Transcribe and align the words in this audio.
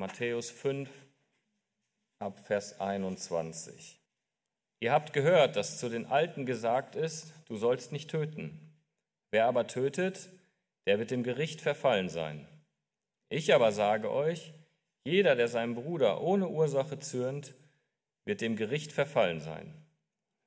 Matthäus 0.00 0.50
5 0.50 0.88
ab 2.20 2.40
Vers 2.46 2.80
21. 2.80 4.00
Ihr 4.80 4.92
habt 4.92 5.12
gehört, 5.12 5.56
dass 5.56 5.78
zu 5.78 5.90
den 5.90 6.06
Alten 6.06 6.46
gesagt 6.46 6.96
ist, 6.96 7.34
du 7.48 7.56
sollst 7.56 7.92
nicht 7.92 8.10
töten. 8.10 8.58
Wer 9.30 9.44
aber 9.44 9.66
tötet, 9.66 10.30
der 10.86 10.98
wird 10.98 11.10
dem 11.10 11.22
Gericht 11.22 11.60
verfallen 11.60 12.08
sein. 12.08 12.48
Ich 13.28 13.52
aber 13.52 13.72
sage 13.72 14.10
euch, 14.10 14.54
jeder, 15.04 15.36
der 15.36 15.48
seinem 15.48 15.74
Bruder 15.74 16.22
ohne 16.22 16.48
Ursache 16.48 16.98
zürnt, 16.98 17.52
wird 18.24 18.40
dem 18.40 18.56
Gericht 18.56 18.92
verfallen 18.92 19.40
sein. 19.40 19.70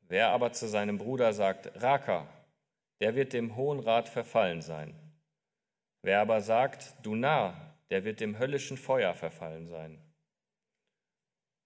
Wer 0.08 0.30
aber 0.30 0.54
zu 0.54 0.68
seinem 0.68 0.98
Bruder 0.98 1.32
sagt, 1.32 1.80
Raka, 1.80 2.28
der 3.02 3.14
wird 3.14 3.34
dem 3.34 3.56
Hohen 3.56 3.82
Rat 3.82 4.10
verfallen 4.10 4.64
sein. 4.64 4.96
Wer 6.02 6.22
aber 6.22 6.42
sagt, 6.42 6.96
du 7.04 7.14
Narr, 7.14 7.73
der 7.94 8.06
wird 8.06 8.22
dem 8.22 8.40
höllischen 8.40 8.76
Feuer 8.76 9.14
verfallen 9.14 9.68
sein. 9.68 10.02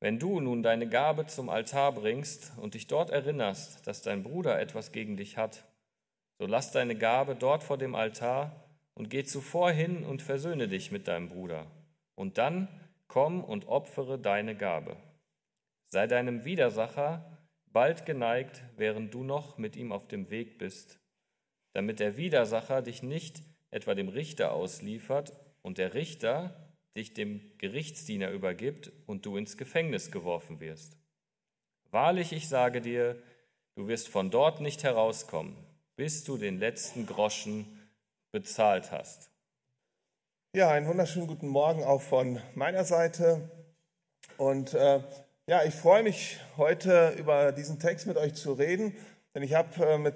Wenn 0.01 0.19
du 0.19 0.41
nun 0.41 0.61
deine 0.61 0.89
Gabe 0.89 1.25
zum 1.25 1.47
Altar 1.47 1.93
bringst 1.93 2.51
und 2.57 2.73
dich 2.73 2.87
dort 2.87 3.11
erinnerst, 3.11 3.87
dass 3.87 4.01
dein 4.01 4.23
Bruder 4.23 4.59
etwas 4.59 4.91
gegen 4.91 5.15
dich 5.15 5.37
hat, 5.37 5.63
so 6.37 6.45
lass 6.45 6.73
deine 6.73 6.97
Gabe 6.97 7.37
dort 7.37 7.63
vor 7.63 7.77
dem 7.77 7.95
Altar 7.95 8.69
und 8.93 9.09
geh 9.09 9.23
zuvor 9.23 9.71
hin 9.71 10.03
und 10.03 10.21
versöhne 10.21 10.67
dich 10.67 10.91
mit 10.91 11.07
deinem 11.07 11.29
Bruder. 11.29 11.65
Und 12.15 12.37
dann 12.37 12.67
komm 13.07 13.41
und 13.41 13.69
opfere 13.69 14.19
deine 14.19 14.53
Gabe. 14.53 14.97
Sei 15.85 16.07
deinem 16.07 16.43
Widersacher 16.43 17.37
bald 17.67 18.05
geneigt, 18.05 18.63
während 18.75 19.13
du 19.13 19.23
noch 19.23 19.57
mit 19.57 19.77
ihm 19.77 19.93
auf 19.93 20.09
dem 20.09 20.29
Weg 20.29 20.57
bist, 20.57 20.99
damit 21.71 22.01
der 22.01 22.17
Widersacher 22.17 22.81
dich 22.81 23.01
nicht 23.01 23.43
etwa 23.71 23.95
dem 23.95 24.09
Richter 24.09 24.51
ausliefert 24.51 25.46
und 25.67 25.79
der 25.79 25.93
Richter 25.93 26.55
dich 26.95 27.13
dem 27.13 27.41
Gerichtsdiener 27.57 28.31
übergibt 28.31 28.89
und 29.05 29.25
du 29.25 29.35
ins 29.35 29.57
Gefängnis 29.57 30.11
geworfen 30.11 30.61
wirst. 30.61 30.95
Wahrlich, 31.91 32.31
ich 32.31 32.47
sage 32.47 32.79
dir, 32.79 33.21
du 33.75 33.89
wirst 33.89 34.07
von 34.07 34.31
dort 34.31 34.61
nicht 34.61 34.83
herauskommen, 34.83 35.57
bis 35.97 36.23
du 36.23 36.37
den 36.37 36.57
letzten 36.57 37.05
Groschen 37.05 37.65
bezahlt 38.31 38.93
hast. 38.93 39.29
Ja, 40.55 40.71
einen 40.71 40.87
wunderschönen 40.87 41.27
guten 41.27 41.49
Morgen 41.49 41.83
auch 41.83 42.01
von 42.01 42.41
meiner 42.55 42.85
Seite. 42.85 43.51
Und 44.37 44.73
äh, 44.73 45.01
ja, 45.47 45.65
ich 45.65 45.75
freue 45.75 46.03
mich 46.03 46.39
heute 46.55 47.13
über 47.19 47.51
diesen 47.51 47.77
Text 47.77 48.07
mit 48.07 48.15
euch 48.15 48.35
zu 48.35 48.53
reden, 48.53 48.95
denn 49.35 49.43
ich 49.43 49.53
habe 49.53 49.85
äh, 49.85 49.97
mit 49.97 50.15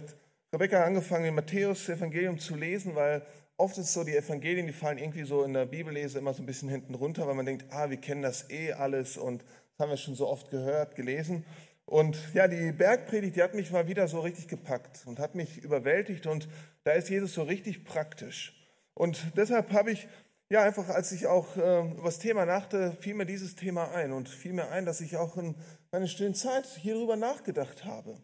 Rebecca 0.53 0.85
angefangen, 0.85 1.25
den 1.25 1.35
Matthäus-Evangelium 1.35 2.39
zu 2.39 2.55
lesen, 2.55 2.95
weil 2.95 3.25
oft 3.61 3.77
ist 3.77 3.85
es 3.85 3.93
so, 3.93 4.03
die 4.03 4.15
Evangelien, 4.15 4.65
die 4.65 4.73
fallen 4.73 4.97
irgendwie 4.97 5.23
so 5.23 5.43
in 5.43 5.53
der 5.53 5.65
Bibellese 5.65 6.17
immer 6.17 6.33
so 6.33 6.41
ein 6.41 6.47
bisschen 6.47 6.67
hinten 6.67 6.95
runter, 6.95 7.27
weil 7.27 7.35
man 7.35 7.45
denkt, 7.45 7.65
ah, 7.69 7.89
wir 7.89 7.97
kennen 7.97 8.23
das 8.23 8.49
eh 8.49 8.73
alles 8.73 9.17
und 9.17 9.43
das 9.43 9.79
haben 9.79 9.89
wir 9.91 9.97
schon 9.97 10.15
so 10.15 10.27
oft 10.27 10.49
gehört, 10.49 10.95
gelesen. 10.95 11.45
Und 11.85 12.17
ja, 12.33 12.47
die 12.47 12.71
Bergpredigt, 12.71 13.35
die 13.35 13.43
hat 13.43 13.53
mich 13.53 13.71
mal 13.71 13.87
wieder 13.87 14.07
so 14.07 14.19
richtig 14.21 14.47
gepackt 14.47 15.03
und 15.05 15.19
hat 15.19 15.35
mich 15.35 15.57
überwältigt 15.59 16.25
und 16.25 16.47
da 16.83 16.93
ist 16.93 17.09
Jesus 17.09 17.33
so 17.33 17.43
richtig 17.43 17.85
praktisch. 17.85 18.57
Und 18.93 19.31
deshalb 19.37 19.71
habe 19.73 19.91
ich, 19.91 20.07
ja, 20.49 20.63
einfach 20.63 20.89
als 20.89 21.11
ich 21.11 21.27
auch 21.27 21.55
äh, 21.55 21.81
über 21.91 22.05
das 22.05 22.19
Thema 22.19 22.45
nachdachte, 22.45 22.97
fiel 22.99 23.13
mir 23.13 23.25
dieses 23.25 23.55
Thema 23.55 23.91
ein 23.91 24.11
und 24.11 24.27
fiel 24.27 24.53
mir 24.53 24.69
ein, 24.69 24.85
dass 24.85 25.01
ich 25.01 25.17
auch 25.17 25.37
in 25.37 25.55
meiner 25.91 26.07
stillen 26.07 26.35
Zeit 26.35 26.65
hierüber 26.65 27.15
nachgedacht 27.15 27.85
habe. 27.85 28.17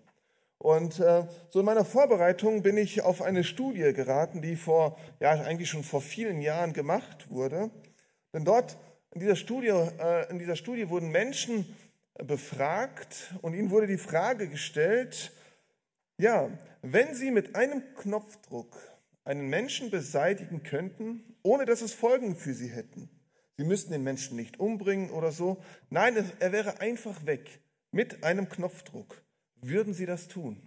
Und 0.60 1.00
äh, 1.00 1.28
so 1.50 1.60
in 1.60 1.66
meiner 1.66 1.86
Vorbereitung 1.86 2.64
bin 2.64 2.78
ich 2.78 3.02
auf 3.02 3.22
eine 3.22 3.44
Studie 3.44 3.94
geraten, 3.94 4.42
die 4.42 4.56
vor, 4.56 4.98
ja, 5.20 5.32
eigentlich 5.32 5.70
schon 5.70 5.84
vor 5.84 6.02
vielen 6.02 6.42
Jahren 6.42 6.74
gemacht 6.74 7.30
wurde. 7.30 7.70
Denn 8.34 8.44
dort 8.44 8.78
in 9.12 9.20
dieser 9.20 9.36
Studie, 9.36 9.68
äh, 9.68 10.30
in 10.30 10.40
dieser 10.40 10.56
Studie 10.56 10.90
wurden 10.90 11.10
Menschen 11.10 11.76
befragt 12.16 13.36
und 13.42 13.54
ihnen 13.54 13.70
wurde 13.70 13.88
die 13.88 13.98
Frage 13.98 14.48
gestellt, 14.48 15.32
ja, 16.18 16.50
wenn 16.82 17.14
sie 17.14 17.30
mit 17.30 17.56
einem 17.56 17.84
Knopfdruck 17.96 18.76
einen 19.24 19.50
Menschen 19.50 19.92
beseitigen 19.92 20.64
könnten, 20.64 21.36
ohne 21.44 21.66
dass 21.66 21.82
es 21.82 21.94
Folgen 21.94 22.36
für 22.36 22.54
sie 22.54 22.70
hätten. 22.70 23.10
Sie 23.58 23.64
müssten 23.64 23.92
den 23.92 24.04
Menschen 24.04 24.36
nicht 24.36 24.60
umbringen 24.60 25.12
oder 25.12 25.32
so. 25.32 25.58
Nein, 25.90 26.32
er 26.40 26.52
wäre 26.52 26.80
einfach 26.80 27.26
weg 27.26 27.60
mit 27.92 28.24
einem 28.24 28.50
Knopfdruck 28.50 29.22
würden 29.62 29.94
sie 29.94 30.06
das 30.06 30.28
tun? 30.28 30.62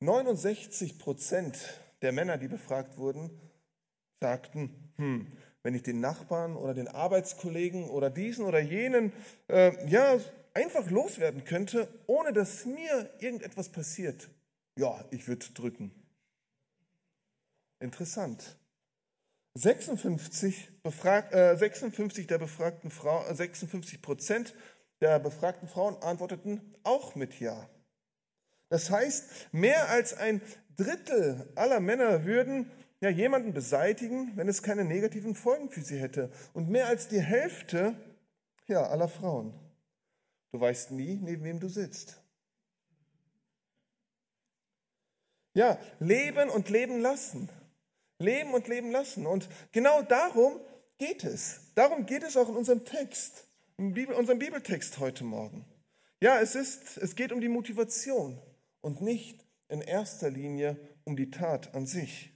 69 0.00 0.98
Prozent 0.98 1.58
der 2.02 2.12
Männer, 2.12 2.38
die 2.38 2.48
befragt 2.48 2.96
wurden, 2.96 3.30
sagten, 4.20 4.92
hm, 4.96 5.26
wenn 5.62 5.74
ich 5.74 5.82
den 5.82 6.00
Nachbarn 6.00 6.56
oder 6.56 6.74
den 6.74 6.88
Arbeitskollegen 6.88 7.90
oder 7.90 8.08
diesen 8.10 8.44
oder 8.46 8.60
jenen 8.60 9.12
äh, 9.48 9.72
ja 9.88 10.18
einfach 10.54 10.90
loswerden 10.90 11.44
könnte, 11.44 11.88
ohne 12.06 12.32
dass 12.32 12.64
mir 12.64 13.10
irgendetwas 13.20 13.68
passiert, 13.68 14.30
ja, 14.78 15.04
ich 15.10 15.28
würde 15.28 15.46
drücken. 15.52 15.92
Interessant. 17.80 18.56
56, 19.54 20.82
befrag, 20.82 21.32
äh, 21.34 21.56
56 21.56 22.26
der 22.26 22.38
befragten 22.38 22.90
Frau, 22.90 23.22
56 23.32 24.00
Prozent 24.00 24.54
der 25.00 25.18
befragten 25.18 25.68
Frauen 25.68 25.96
antworteten 26.02 26.74
auch 26.82 27.14
mit 27.14 27.40
Ja. 27.40 27.68
Das 28.68 28.90
heißt, 28.90 29.52
mehr 29.52 29.88
als 29.88 30.14
ein 30.14 30.40
Drittel 30.76 31.50
aller 31.56 31.80
Männer 31.80 32.24
würden 32.24 32.70
ja 33.00 33.08
jemanden 33.08 33.52
beseitigen, 33.52 34.36
wenn 34.36 34.48
es 34.48 34.62
keine 34.62 34.84
negativen 34.84 35.34
Folgen 35.34 35.70
für 35.70 35.82
sie 35.82 35.98
hätte. 35.98 36.30
Und 36.52 36.68
mehr 36.68 36.86
als 36.86 37.08
die 37.08 37.20
Hälfte 37.20 37.94
ja, 38.68 38.86
aller 38.86 39.08
Frauen. 39.08 39.52
Du 40.52 40.60
weißt 40.60 40.92
nie, 40.92 41.16
neben 41.16 41.44
wem 41.44 41.60
du 41.60 41.68
sitzt. 41.68 42.22
Ja, 45.54 45.78
leben 45.98 46.48
und 46.48 46.68
leben 46.68 47.00
lassen. 47.00 47.48
Leben 48.18 48.54
und 48.54 48.68
leben 48.68 48.92
lassen. 48.92 49.26
Und 49.26 49.48
genau 49.72 50.02
darum 50.02 50.60
geht 50.98 51.24
es. 51.24 51.72
Darum 51.74 52.06
geht 52.06 52.22
es 52.22 52.36
auch 52.36 52.48
in 52.48 52.56
unserem 52.56 52.84
Text 52.84 53.49
Bibel, 53.80 54.14
unserem 54.14 54.38
Bibeltext 54.38 54.98
heute 54.98 55.24
Morgen. 55.24 55.64
Ja, 56.20 56.38
es, 56.38 56.54
ist, 56.54 56.98
es 56.98 57.16
geht 57.16 57.32
um 57.32 57.40
die 57.40 57.48
Motivation 57.48 58.38
und 58.82 59.00
nicht 59.00 59.46
in 59.68 59.80
erster 59.80 60.28
Linie 60.28 60.76
um 61.04 61.16
die 61.16 61.30
Tat 61.30 61.74
an 61.74 61.86
sich. 61.86 62.30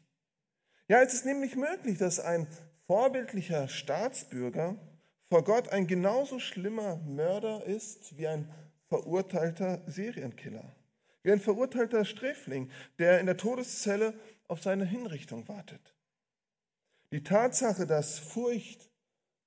Ja, 0.88 1.02
es 1.02 1.12
ist 1.12 1.26
nämlich 1.26 1.54
möglich, 1.54 1.98
dass 1.98 2.18
ein 2.18 2.46
vorbildlicher 2.86 3.68
Staatsbürger 3.68 4.76
vor 5.28 5.44
Gott 5.44 5.68
ein 5.68 5.86
genauso 5.86 6.38
schlimmer 6.38 6.96
Mörder 7.04 7.64
ist 7.66 8.16
wie 8.16 8.26
ein 8.26 8.50
verurteilter 8.88 9.82
Serienkiller, 9.86 10.74
wie 11.22 11.32
ein 11.32 11.40
verurteilter 11.40 12.06
Sträfling, 12.06 12.70
der 12.98 13.20
in 13.20 13.26
der 13.26 13.36
Todeszelle 13.36 14.14
auf 14.48 14.62
seine 14.62 14.86
Hinrichtung 14.86 15.46
wartet. 15.46 15.94
Die 17.12 17.22
Tatsache, 17.22 17.86
dass 17.86 18.18
Furcht, 18.18 18.90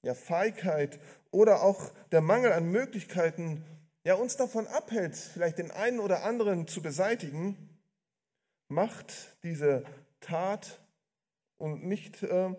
ja 0.08 0.16
Feigheit 0.16 1.00
oder 1.32 1.62
auch 1.62 1.92
der 2.12 2.22
Mangel 2.22 2.54
an 2.54 2.72
Möglichkeiten 2.72 3.64
ja 4.04 4.16
uns 4.16 4.38
davon 4.38 4.66
abhält, 4.68 5.16
vielleicht 5.16 5.60
den 5.60 5.70
einen 5.70 6.00
oder 6.00 6.24
anderen 6.24 6.68
zu 6.68 6.82
beseitigen, 6.82 7.78
macht 8.70 9.38
diese 9.44 9.84
Tat 10.22 10.80
und 11.58 11.84
nicht 11.84 12.24
äh, 12.24 12.56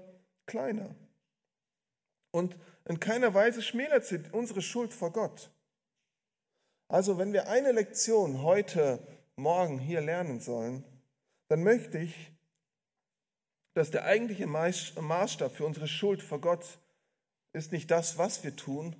kleiner. 0.46 0.94
Und 2.30 2.56
in 2.84 3.00
keiner 3.00 3.32
Weise 3.32 3.62
schmälert 3.62 4.04
sie 4.04 4.20
unsere 4.32 4.62
Schuld 4.62 4.92
vor 4.92 5.12
Gott. 5.12 5.50
Also 6.88 7.18
wenn 7.18 7.32
wir 7.32 7.48
eine 7.48 7.72
Lektion 7.72 8.42
heute, 8.42 8.98
morgen 9.36 9.78
hier 9.78 10.00
lernen 10.00 10.40
sollen, 10.40 10.84
dann 11.48 11.62
möchte 11.62 11.98
ich, 11.98 12.32
dass 13.74 13.90
der 13.90 14.04
eigentliche 14.04 14.46
Maßstab 14.46 15.54
für 15.54 15.64
unsere 15.64 15.88
Schuld 15.88 16.22
vor 16.22 16.40
Gott 16.40 16.78
ist 17.52 17.72
nicht 17.72 17.90
das, 17.90 18.18
was 18.18 18.44
wir 18.44 18.56
tun, 18.56 18.96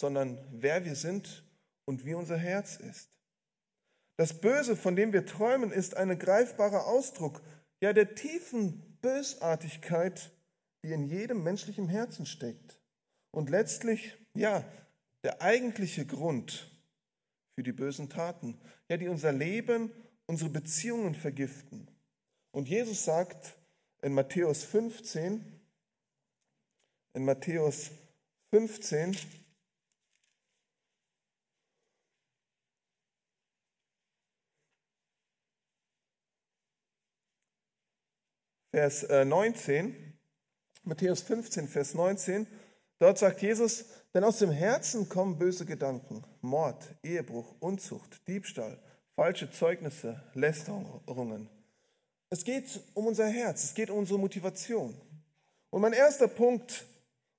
sondern 0.00 0.38
wer 0.50 0.84
wir 0.84 0.96
sind 0.96 1.44
und 1.84 2.04
wie 2.04 2.14
unser 2.14 2.36
Herz 2.36 2.76
ist. 2.76 3.10
Das 4.16 4.40
Böse, 4.40 4.76
von 4.76 4.96
dem 4.96 5.12
wir 5.12 5.26
träumen, 5.26 5.72
ist 5.72 5.96
ein 5.96 6.18
greifbarer 6.18 6.86
Ausdruck 6.86 7.42
ja 7.82 7.92
der 7.92 8.14
tiefen 8.14 8.80
Bösartigkeit, 9.02 10.30
die 10.84 10.92
in 10.92 11.04
jedem 11.04 11.42
menschlichen 11.42 11.88
Herzen 11.88 12.24
steckt. 12.24 12.78
Und 13.32 13.50
letztlich, 13.50 14.16
ja, 14.34 14.64
der 15.24 15.42
eigentliche 15.42 16.06
Grund 16.06 16.70
für 17.54 17.62
die 17.62 17.72
bösen 17.72 18.08
Taten, 18.08 18.58
ja, 18.88 18.96
die 18.96 19.08
unser 19.08 19.32
Leben, 19.32 19.90
unsere 20.26 20.50
Beziehungen 20.50 21.14
vergiften. 21.14 21.88
Und 22.52 22.68
Jesus 22.68 23.04
sagt 23.04 23.56
in 24.00 24.14
Matthäus 24.14 24.62
15, 24.62 25.51
in 27.14 27.24
Matthäus 27.24 27.90
15. 28.50 29.16
Vers 38.74 39.06
19, 39.08 39.94
äh, 39.94 40.12
Matthäus 40.84 41.20
15, 41.22 41.68
Vers 41.68 41.94
19, 41.94 42.46
Dort 43.02 43.18
sagt 43.18 43.42
Jesus, 43.42 43.84
denn 44.14 44.22
aus 44.22 44.38
dem 44.38 44.52
Herzen 44.52 45.08
kommen 45.08 45.36
böse 45.36 45.66
Gedanken, 45.66 46.22
Mord, 46.40 46.94
Ehebruch, 47.02 47.56
Unzucht, 47.58 48.28
Diebstahl, 48.28 48.78
falsche 49.16 49.50
Zeugnisse, 49.50 50.22
Lästerungen. 50.34 51.50
Es 52.30 52.44
geht 52.44 52.80
um 52.94 53.08
unser 53.08 53.26
Herz, 53.26 53.64
es 53.64 53.74
geht 53.74 53.90
um 53.90 53.98
unsere 53.98 54.20
Motivation. 54.20 54.94
Und 55.70 55.82
mein 55.82 55.94
erster 55.94 56.28
Punkt 56.28 56.84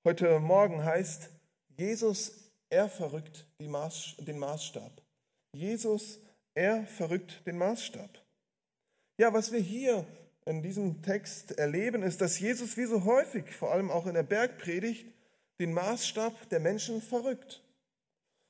heute 0.05 0.39
Morgen 0.39 0.83
heißt, 0.83 1.29
Jesus, 1.77 2.31
er 2.69 2.89
verrückt 2.89 3.45
Maß, 3.59 4.15
den 4.19 4.37
Maßstab. 4.37 5.01
Jesus, 5.53 6.19
er 6.53 6.85
verrückt 6.85 7.45
den 7.45 7.57
Maßstab. 7.57 8.09
Ja, 9.17 9.33
was 9.33 9.51
wir 9.51 9.59
hier 9.59 10.05
in 10.45 10.61
diesem 10.61 11.01
Text 11.01 11.57
erleben, 11.57 12.03
ist, 12.03 12.21
dass 12.21 12.39
Jesus 12.39 12.75
wie 12.77 12.85
so 12.85 13.05
häufig, 13.05 13.45
vor 13.55 13.71
allem 13.71 13.89
auch 13.91 14.05
in 14.05 14.15
der 14.15 14.23
Bergpredigt, 14.23 15.05
den 15.59 15.73
Maßstab 15.73 16.49
der 16.49 16.59
Menschen 16.59 17.01
verrückt. 17.01 17.63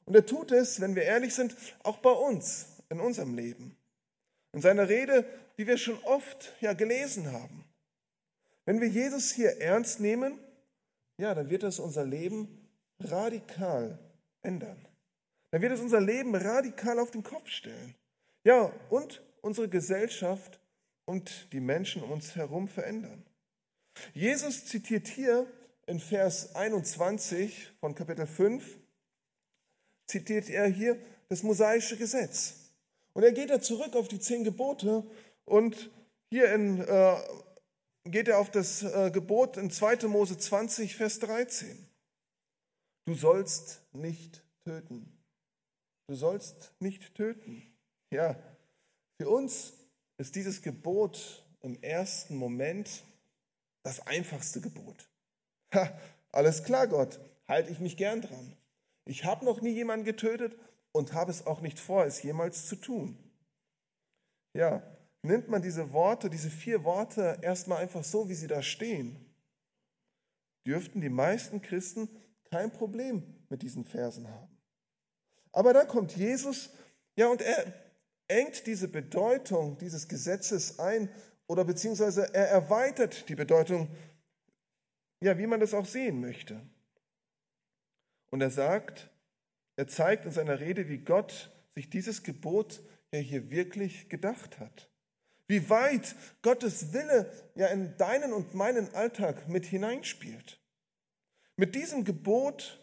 Und 0.06 0.16
er 0.16 0.26
tut 0.26 0.52
es, 0.52 0.82
wenn 0.82 0.96
wir 0.96 1.04
ehrlich 1.04 1.36
sind, 1.36 1.56
auch 1.84 1.98
bei 1.98 2.12
uns, 2.12 2.68
in 2.90 3.00
unserem 3.00 3.36
Leben. 3.36 3.78
In 4.54 4.62
seiner 4.62 4.90
Rede, 4.90 5.26
die 5.58 5.68
wir 5.68 5.78
schon 5.78 5.98
oft 6.04 6.54
ja 6.62 6.74
gelesen 6.74 7.32
haben. 7.32 7.64
Wenn 8.66 8.82
wir 8.82 8.88
Jesus 8.88 9.32
hier 9.32 9.62
ernst 9.62 10.00
nehmen, 10.00 10.40
ja, 11.24 11.34
dann 11.34 11.50
wird 11.50 11.64
es 11.64 11.80
unser 11.80 12.06
Leben 12.06 12.70
radikal 13.00 13.98
ändern. 14.42 14.86
Dann 15.52 15.62
wird 15.62 15.72
es 15.72 15.80
unser 15.80 16.02
Leben 16.02 16.36
radikal 16.36 17.00
auf 17.00 17.12
den 17.12 17.24
Kopf 17.24 17.48
stellen. 17.48 17.96
Ja, 18.44 18.74
und 18.90 19.24
unsere 19.42 19.70
Gesellschaft 19.70 20.60
und 21.06 21.48
die 21.54 21.62
Menschen 21.62 22.04
um 22.04 22.12
uns 22.12 22.36
herum 22.36 22.68
verändern. 22.68 23.24
Jesus 24.14 24.66
zitiert 24.66 25.08
hier 25.08 25.48
in 25.86 26.02
Vers 26.02 26.56
21 26.56 27.72
von 27.80 27.96
Kapitel 27.96 28.28
5 28.28 28.80
zitiert 30.08 30.50
er 30.50 30.68
hier 30.68 30.98
das 31.30 31.42
mosaische 31.42 31.96
Gesetz. 31.96 32.70
Und 33.14 33.24
er 33.24 33.32
geht 33.32 33.50
da 33.50 33.62
zurück 33.62 33.96
auf 33.96 34.10
die 34.10 34.20
zehn 34.20 34.44
Gebote 34.44 35.06
und 35.46 35.90
hier 36.30 36.54
in, 36.54 36.82
äh, 36.82 37.16
geht 38.06 38.28
er 38.28 38.40
auf 38.40 38.52
das 38.52 38.84
äh, 38.84 39.12
Gebot 39.12 39.58
in 39.58 39.72
2. 39.72 40.08
Mose 40.08 40.38
20, 40.38 40.96
Vers 40.96 41.20
13. 41.20 41.88
Du 43.06 43.16
sollst 43.16 43.82
nicht 43.94 44.44
töten. 44.66 45.24
Du 46.08 46.16
sollst 46.16 46.74
nicht 46.80 47.16
töten. 47.16 47.64
Ja, 48.12 48.38
für 49.20 49.30
uns 49.30 49.74
ist 50.18 50.36
dieses 50.36 50.62
Gebot 50.62 51.46
im 51.62 51.82
ersten 51.82 52.36
Moment 52.36 53.04
das 53.84 54.06
einfachste 54.08 54.62
Gebot. 54.62 55.10
Ha, 55.74 55.98
alles 56.32 56.64
klar, 56.64 56.88
Gott, 56.88 57.20
halte 57.48 57.72
ich 57.72 57.80
mich 57.80 57.98
gern 57.98 58.22
dran. 58.22 58.58
Ich 59.06 59.26
habe 59.26 59.46
noch 59.46 59.62
nie 59.62 59.74
jemanden 59.74 60.06
getötet 60.06 60.58
und 60.92 61.14
habe 61.14 61.32
es 61.32 61.46
auch 61.46 61.62
nicht 61.62 61.80
vor, 61.80 62.06
es 62.06 62.22
jemals 62.22 62.68
zu 62.68 62.76
tun. 62.76 63.18
Ja, 64.56 64.84
nimmt 65.24 65.50
man 65.50 65.62
diese 65.62 65.92
Worte, 65.94 66.30
diese 66.30 66.50
vier 66.50 66.84
Worte 66.84 67.40
erstmal 67.42 67.82
einfach 67.82 68.04
so, 68.04 68.30
wie 68.30 68.36
sie 68.36 68.48
da 68.48 68.62
stehen, 68.62 69.34
dürften 70.68 71.02
die 71.02 71.10
meisten 71.10 71.62
Christen 71.62 72.10
kein 72.52 72.72
Problem 72.72 73.24
mit 73.50 73.62
diesen 73.62 73.86
Versen 73.86 74.30
haben. 74.30 74.58
Aber 75.52 75.74
dann 75.74 75.88
kommt 75.88 76.16
Jesus, 76.16 76.72
ja, 77.18 77.28
und 77.28 77.42
er 77.42 77.74
engt 78.28 78.68
diese 78.68 78.88
Bedeutung 78.88 79.78
dieses 79.78 80.08
Gesetzes 80.08 80.80
ein 80.80 81.10
oder 81.48 81.64
beziehungsweise 81.66 82.34
er 82.34 82.48
erweitert 82.50 83.28
die 83.30 83.36
Bedeutung 83.36 83.90
ja, 85.24 85.38
wie 85.38 85.48
man 85.48 85.60
das 85.60 85.74
auch 85.74 85.86
sehen 85.86 86.20
möchte. 86.20 86.62
Und 88.30 88.42
er 88.42 88.50
sagt, 88.50 89.10
er 89.78 89.88
zeigt 89.88 90.26
in 90.26 90.32
seiner 90.32 90.60
Rede, 90.60 90.90
wie 90.90 90.98
Gott 90.98 91.52
sich 91.76 91.90
dieses 91.90 92.24
Gebot 92.24 92.82
ja 93.14 93.20
hier 93.20 93.50
wirklich 93.50 94.10
gedacht 94.10 94.60
hat. 94.60 94.93
Wie 95.48 95.70
weit 95.70 96.16
Gottes 96.42 96.94
Wille 96.94 97.32
ja 97.56 97.68
in 97.68 97.96
deinen 97.98 98.34
und 98.34 98.54
meinen 98.54 98.94
Alltag 98.96 99.48
mit 99.50 99.66
hineinspielt. 99.66 100.60
Mit 101.58 101.76
diesem 101.76 102.04
Gebot, 102.06 102.80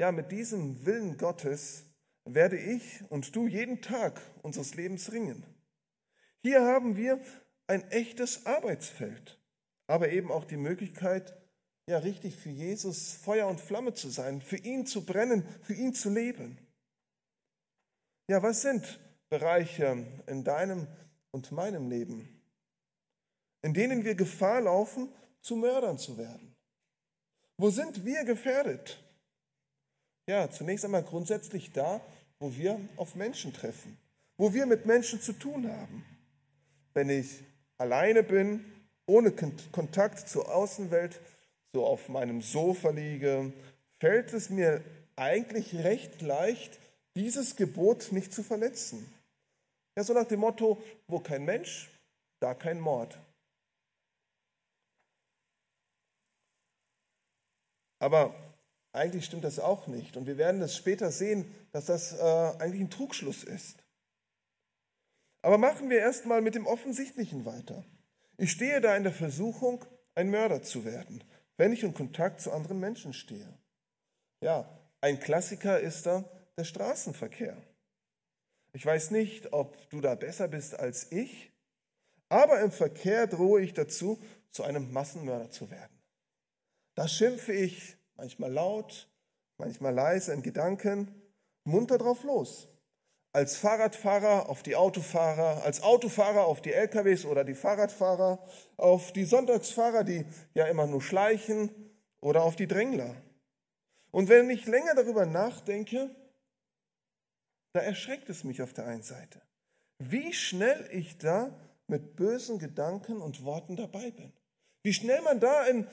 ja, 0.00 0.12
mit 0.12 0.30
diesem 0.32 0.86
Willen 0.86 1.18
Gottes 1.18 1.84
werde 2.24 2.58
ich 2.58 3.02
und 3.10 3.34
du 3.34 3.46
jeden 3.46 3.82
Tag 3.82 4.20
unseres 4.42 4.74
Lebens 4.74 5.12
ringen. 5.12 5.44
Hier 6.42 6.62
haben 6.62 6.96
wir 6.96 7.20
ein 7.66 7.90
echtes 7.90 8.46
Arbeitsfeld, 8.46 9.38
aber 9.86 10.10
eben 10.10 10.30
auch 10.30 10.44
die 10.44 10.56
Möglichkeit, 10.56 11.36
ja 11.86 11.98
richtig 11.98 12.36
für 12.36 12.50
Jesus 12.50 13.12
Feuer 13.12 13.48
und 13.48 13.60
Flamme 13.60 13.94
zu 13.94 14.08
sein, 14.08 14.40
für 14.40 14.56
ihn 14.56 14.86
zu 14.86 15.04
brennen, 15.04 15.46
für 15.62 15.74
ihn 15.74 15.94
zu 15.94 16.10
leben. 16.10 16.58
Ja, 18.28 18.42
was 18.42 18.62
sind 18.62 19.00
Bereiche 19.30 20.06
in 20.26 20.44
deinem 20.44 20.86
und 21.38 21.52
meinem 21.52 21.88
Leben, 21.88 22.28
in 23.62 23.72
denen 23.72 24.04
wir 24.04 24.16
Gefahr 24.16 24.60
laufen, 24.60 25.08
zu 25.40 25.54
Mördern 25.54 25.96
zu 25.96 26.18
werden? 26.18 26.56
Wo 27.56 27.70
sind 27.70 28.04
wir 28.04 28.24
gefährdet? 28.24 29.00
Ja, 30.26 30.50
zunächst 30.50 30.84
einmal 30.84 31.04
grundsätzlich 31.04 31.70
da, 31.70 32.00
wo 32.40 32.56
wir 32.56 32.80
auf 32.96 33.14
Menschen 33.14 33.52
treffen, 33.52 33.96
wo 34.36 34.52
wir 34.52 34.66
mit 34.66 34.84
Menschen 34.84 35.20
zu 35.20 35.32
tun 35.32 35.70
haben. 35.70 36.04
Wenn 36.94 37.08
ich 37.08 37.44
alleine 37.76 38.24
bin, 38.24 38.64
ohne 39.06 39.30
Kontakt 39.70 40.28
zur 40.28 40.52
Außenwelt, 40.52 41.20
so 41.72 41.86
auf 41.86 42.08
meinem 42.08 42.42
Sofa 42.42 42.90
liege, 42.90 43.52
fällt 44.00 44.32
es 44.32 44.50
mir 44.50 44.82
eigentlich 45.14 45.72
recht 45.76 46.20
leicht, 46.20 46.80
dieses 47.14 47.54
Gebot 47.54 48.10
nicht 48.10 48.32
zu 48.32 48.42
verletzen. 48.42 49.08
Ja, 49.98 50.04
so 50.04 50.14
nach 50.14 50.28
dem 50.28 50.38
Motto, 50.38 50.80
wo 51.08 51.18
kein 51.18 51.44
Mensch, 51.44 51.90
da 52.40 52.54
kein 52.54 52.78
Mord. 52.78 53.18
Aber 57.98 58.32
eigentlich 58.92 59.24
stimmt 59.24 59.42
das 59.42 59.58
auch 59.58 59.88
nicht. 59.88 60.16
Und 60.16 60.26
wir 60.26 60.38
werden 60.38 60.62
es 60.62 60.76
später 60.76 61.10
sehen, 61.10 61.52
dass 61.72 61.86
das 61.86 62.12
äh, 62.12 62.22
eigentlich 62.60 62.80
ein 62.80 62.90
Trugschluss 62.90 63.42
ist. 63.42 63.82
Aber 65.42 65.58
machen 65.58 65.90
wir 65.90 65.98
erstmal 65.98 66.40
mit 66.42 66.54
dem 66.54 66.66
Offensichtlichen 66.66 67.44
weiter. 67.44 67.84
Ich 68.36 68.52
stehe 68.52 68.80
da 68.80 68.96
in 68.96 69.02
der 69.02 69.12
Versuchung, 69.12 69.84
ein 70.14 70.30
Mörder 70.30 70.62
zu 70.62 70.84
werden 70.84 71.22
wenn 71.58 71.72
ich 71.72 71.82
in 71.82 71.92
Kontakt 71.92 72.40
zu 72.40 72.52
anderen 72.52 72.80
Menschen 72.80 73.12
stehe. 73.12 73.52
Ja, 74.40 74.66
ein 75.00 75.20
Klassiker 75.20 75.78
ist 75.78 76.06
da 76.06 76.24
der 76.56 76.64
Straßenverkehr. 76.64 77.56
Ich 78.78 78.86
weiß 78.86 79.10
nicht, 79.10 79.52
ob 79.52 79.90
du 79.90 80.00
da 80.00 80.14
besser 80.14 80.46
bist 80.46 80.78
als 80.78 81.10
ich, 81.10 81.50
aber 82.28 82.60
im 82.60 82.70
Verkehr 82.70 83.26
drohe 83.26 83.60
ich 83.60 83.74
dazu, 83.74 84.22
zu 84.52 84.62
einem 84.62 84.92
Massenmörder 84.92 85.50
zu 85.50 85.68
werden. 85.68 86.00
Da 86.94 87.08
schimpfe 87.08 87.52
ich 87.52 87.96
manchmal 88.14 88.52
laut, 88.52 89.08
manchmal 89.56 89.92
leise 89.92 90.32
in 90.32 90.42
Gedanken, 90.42 91.12
munter 91.64 91.98
drauf 91.98 92.22
los 92.22 92.68
als 93.32 93.56
Fahrradfahrer 93.56 94.48
auf 94.48 94.62
die 94.62 94.76
Autofahrer, 94.76 95.64
als 95.64 95.82
Autofahrer 95.82 96.46
auf 96.46 96.62
die 96.62 96.72
LKWs 96.72 97.24
oder 97.24 97.42
die 97.42 97.56
Fahrradfahrer, 97.56 98.38
auf 98.76 99.12
die 99.12 99.24
Sonntagsfahrer, 99.24 100.04
die 100.04 100.24
ja 100.54 100.66
immer 100.66 100.86
nur 100.86 101.02
schleichen 101.02 101.70
oder 102.20 102.44
auf 102.44 102.54
die 102.54 102.68
Drängler. 102.68 103.16
Und 104.12 104.28
wenn 104.28 104.48
ich 104.50 104.66
länger 104.66 104.94
darüber 104.94 105.26
nachdenke, 105.26 106.14
da 107.78 107.84
erschreckt 107.84 108.28
es 108.28 108.42
mich 108.42 108.60
auf 108.60 108.72
der 108.72 108.88
einen 108.88 109.04
Seite, 109.04 109.40
wie 109.98 110.32
schnell 110.32 110.88
ich 110.90 111.16
da 111.16 111.56
mit 111.86 112.16
bösen 112.16 112.58
Gedanken 112.58 113.22
und 113.22 113.44
Worten 113.44 113.76
dabei 113.76 114.10
bin. 114.10 114.32
Wie 114.82 114.92
schnell 114.92 115.22
man 115.22 115.38
da 115.38 115.60
einen 115.60 115.88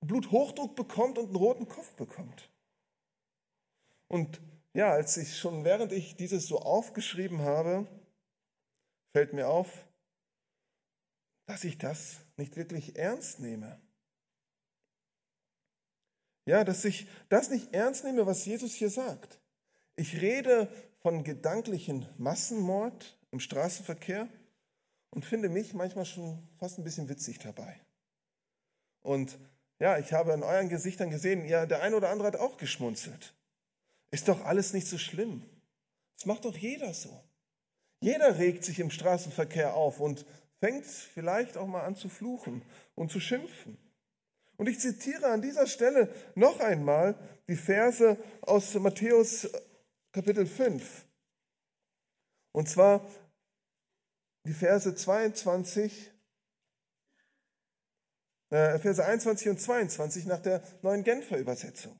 Bluthochdruck 0.00 0.74
bekommt 0.74 1.16
und 1.16 1.26
einen 1.26 1.36
roten 1.36 1.68
Kopf 1.68 1.94
bekommt. 1.94 2.50
Und 4.08 4.40
ja, 4.74 4.90
als 4.90 5.16
ich 5.16 5.38
schon 5.38 5.64
während 5.64 5.92
ich 5.92 6.16
dieses 6.16 6.48
so 6.48 6.58
aufgeschrieben 6.58 7.42
habe, 7.42 7.86
fällt 9.12 9.32
mir 9.32 9.48
auf, 9.48 9.86
dass 11.46 11.62
ich 11.62 11.78
das 11.78 12.16
nicht 12.36 12.56
wirklich 12.56 12.96
ernst 12.96 13.38
nehme. 13.38 13.80
Ja, 16.46 16.64
dass 16.64 16.84
ich 16.84 17.06
das 17.28 17.48
nicht 17.48 17.72
ernst 17.72 18.02
nehme, 18.02 18.26
was 18.26 18.44
Jesus 18.44 18.74
hier 18.74 18.90
sagt. 18.90 19.38
Ich 19.94 20.20
rede 20.20 20.68
von 21.00 21.24
gedanklichen 21.24 22.08
Massenmord 22.18 23.18
im 23.30 23.40
Straßenverkehr 23.40 24.28
und 25.10 25.24
finde 25.24 25.48
mich 25.48 25.74
manchmal 25.74 26.04
schon 26.04 26.46
fast 26.58 26.78
ein 26.78 26.84
bisschen 26.84 27.08
witzig 27.08 27.38
dabei. 27.38 27.80
Und 29.00 29.38
ja, 29.78 29.98
ich 29.98 30.12
habe 30.12 30.32
in 30.32 30.42
euren 30.42 30.68
Gesichtern 30.68 31.10
gesehen, 31.10 31.46
ja, 31.46 31.66
der 31.66 31.82
eine 31.82 31.96
oder 31.96 32.10
andere 32.10 32.28
hat 32.28 32.36
auch 32.36 32.56
geschmunzelt. 32.56 33.34
Ist 34.10 34.28
doch 34.28 34.44
alles 34.44 34.72
nicht 34.72 34.86
so 34.86 34.98
schlimm. 34.98 35.44
Das 36.16 36.26
macht 36.26 36.44
doch 36.44 36.56
jeder 36.56 36.92
so. 36.94 37.22
Jeder 38.00 38.38
regt 38.38 38.64
sich 38.64 38.80
im 38.80 38.90
Straßenverkehr 38.90 39.74
auf 39.74 40.00
und 40.00 40.26
fängt 40.60 40.84
vielleicht 40.84 41.56
auch 41.56 41.66
mal 41.66 41.82
an 41.82 41.96
zu 41.96 42.08
fluchen 42.08 42.62
und 42.94 43.10
zu 43.10 43.20
schimpfen. 43.20 43.78
Und 44.56 44.68
ich 44.68 44.80
zitiere 44.80 45.28
an 45.28 45.42
dieser 45.42 45.68
Stelle 45.68 46.12
noch 46.34 46.58
einmal 46.58 47.14
die 47.46 47.56
Verse 47.56 48.18
aus 48.40 48.74
Matthäus 48.74 49.48
Kapitel 50.12 50.46
5. 50.46 51.06
Und 52.52 52.68
zwar 52.68 53.06
die 54.44 54.54
Verse 54.54 54.94
22, 54.94 56.10
äh, 58.50 58.78
Verse 58.78 59.04
21 59.04 59.48
und 59.50 59.60
22 59.60 60.26
nach 60.26 60.40
der 60.40 60.62
neuen 60.82 61.04
Genfer 61.04 61.38
Übersetzung. 61.38 61.98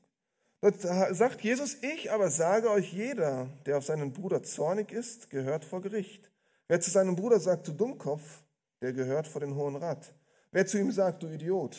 Dort 0.61 0.81
sagt 0.81 1.41
Jesus, 1.41 1.77
ich 1.83 2.11
aber 2.11 2.29
sage 2.29 2.69
euch, 2.69 2.91
jeder, 2.91 3.45
der 3.65 3.77
auf 3.77 3.85
seinen 3.85 4.11
Bruder 4.11 4.43
zornig 4.43 4.91
ist, 4.91 5.29
gehört 5.29 5.63
vor 5.63 5.81
Gericht. 5.81 6.29
Wer 6.67 6.81
zu 6.81 6.91
seinem 6.91 7.15
Bruder 7.15 7.39
sagt, 7.39 7.67
du 7.67 7.71
Dummkopf, 7.71 8.43
der 8.81 8.91
gehört 8.91 9.27
vor 9.27 9.39
den 9.39 9.55
Hohen 9.55 9.77
Rat. 9.77 10.13
Wer 10.51 10.67
zu 10.67 10.77
ihm 10.77 10.91
sagt, 10.91 11.23
du 11.23 11.27
Idiot, 11.27 11.77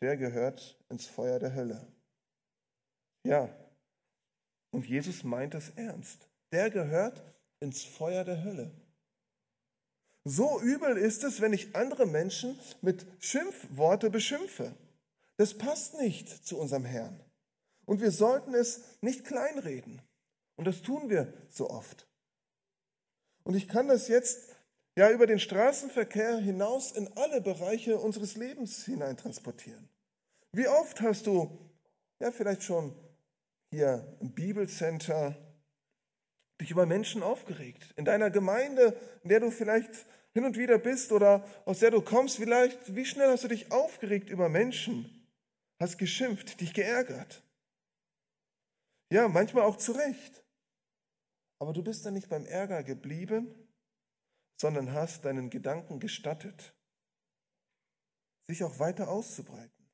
der 0.00 0.16
gehört 0.16 0.78
ins 0.88 1.06
Feuer 1.06 1.40
der 1.40 1.54
Hölle. 1.54 1.86
Ja, 3.24 3.48
und 4.74 4.86
Jesus 4.88 5.22
meint 5.22 5.54
es 5.54 5.70
ernst. 5.76 6.28
Der 6.50 6.68
gehört 6.68 7.22
ins 7.60 7.84
Feuer 7.84 8.24
der 8.24 8.42
Hölle. 8.42 8.72
So 10.24 10.60
übel 10.60 10.96
ist 10.96 11.22
es, 11.22 11.40
wenn 11.40 11.52
ich 11.52 11.76
andere 11.76 12.06
Menschen 12.06 12.58
mit 12.82 13.06
Schimpfworte 13.20 14.10
beschimpfe. 14.10 14.74
Das 15.36 15.56
passt 15.56 15.94
nicht 16.00 16.28
zu 16.28 16.58
unserem 16.58 16.84
Herrn. 16.84 17.20
Und 17.84 18.00
wir 18.00 18.10
sollten 18.10 18.52
es 18.54 18.82
nicht 19.00 19.24
kleinreden. 19.24 20.02
Und 20.56 20.66
das 20.66 20.82
tun 20.82 21.08
wir 21.08 21.32
so 21.50 21.70
oft. 21.70 22.08
Und 23.44 23.54
ich 23.54 23.68
kann 23.68 23.86
das 23.86 24.08
jetzt 24.08 24.56
ja 24.96 25.10
über 25.10 25.28
den 25.28 25.38
Straßenverkehr 25.38 26.38
hinaus 26.38 26.90
in 26.90 27.08
alle 27.16 27.40
Bereiche 27.40 27.98
unseres 27.98 28.34
Lebens 28.36 28.84
hineintransportieren. 28.84 29.88
Wie 30.50 30.66
oft 30.66 31.00
hast 31.00 31.28
du 31.28 31.58
ja 32.18 32.32
vielleicht 32.32 32.64
schon 32.64 32.92
hier 33.74 34.16
im 34.20 34.32
Bibelcenter 34.32 35.36
dich 36.60 36.70
über 36.70 36.86
Menschen 36.86 37.22
aufgeregt? 37.22 37.92
In 37.96 38.04
deiner 38.04 38.30
Gemeinde, 38.30 38.98
in 39.22 39.28
der 39.28 39.40
du 39.40 39.50
vielleicht 39.50 40.06
hin 40.32 40.44
und 40.44 40.56
wieder 40.56 40.78
bist 40.78 41.12
oder 41.12 41.44
aus 41.64 41.80
der 41.80 41.90
du 41.90 42.00
kommst, 42.00 42.36
vielleicht, 42.36 42.94
wie 42.94 43.04
schnell 43.04 43.30
hast 43.30 43.44
du 43.44 43.48
dich 43.48 43.72
aufgeregt 43.72 44.30
über 44.30 44.48
Menschen? 44.48 45.28
Hast 45.80 45.98
geschimpft, 45.98 46.60
dich 46.60 46.72
geärgert? 46.72 47.42
Ja, 49.12 49.28
manchmal 49.28 49.64
auch 49.64 49.76
zu 49.76 49.92
Recht. 49.92 50.44
Aber 51.60 51.72
du 51.72 51.82
bist 51.82 52.06
dann 52.06 52.14
nicht 52.14 52.28
beim 52.28 52.46
Ärger 52.46 52.82
geblieben, 52.82 53.68
sondern 54.60 54.92
hast 54.92 55.24
deinen 55.24 55.50
Gedanken 55.50 55.98
gestattet, 55.98 56.74
sich 58.48 58.62
auch 58.62 58.78
weiter 58.78 59.08
auszubreiten. 59.08 59.90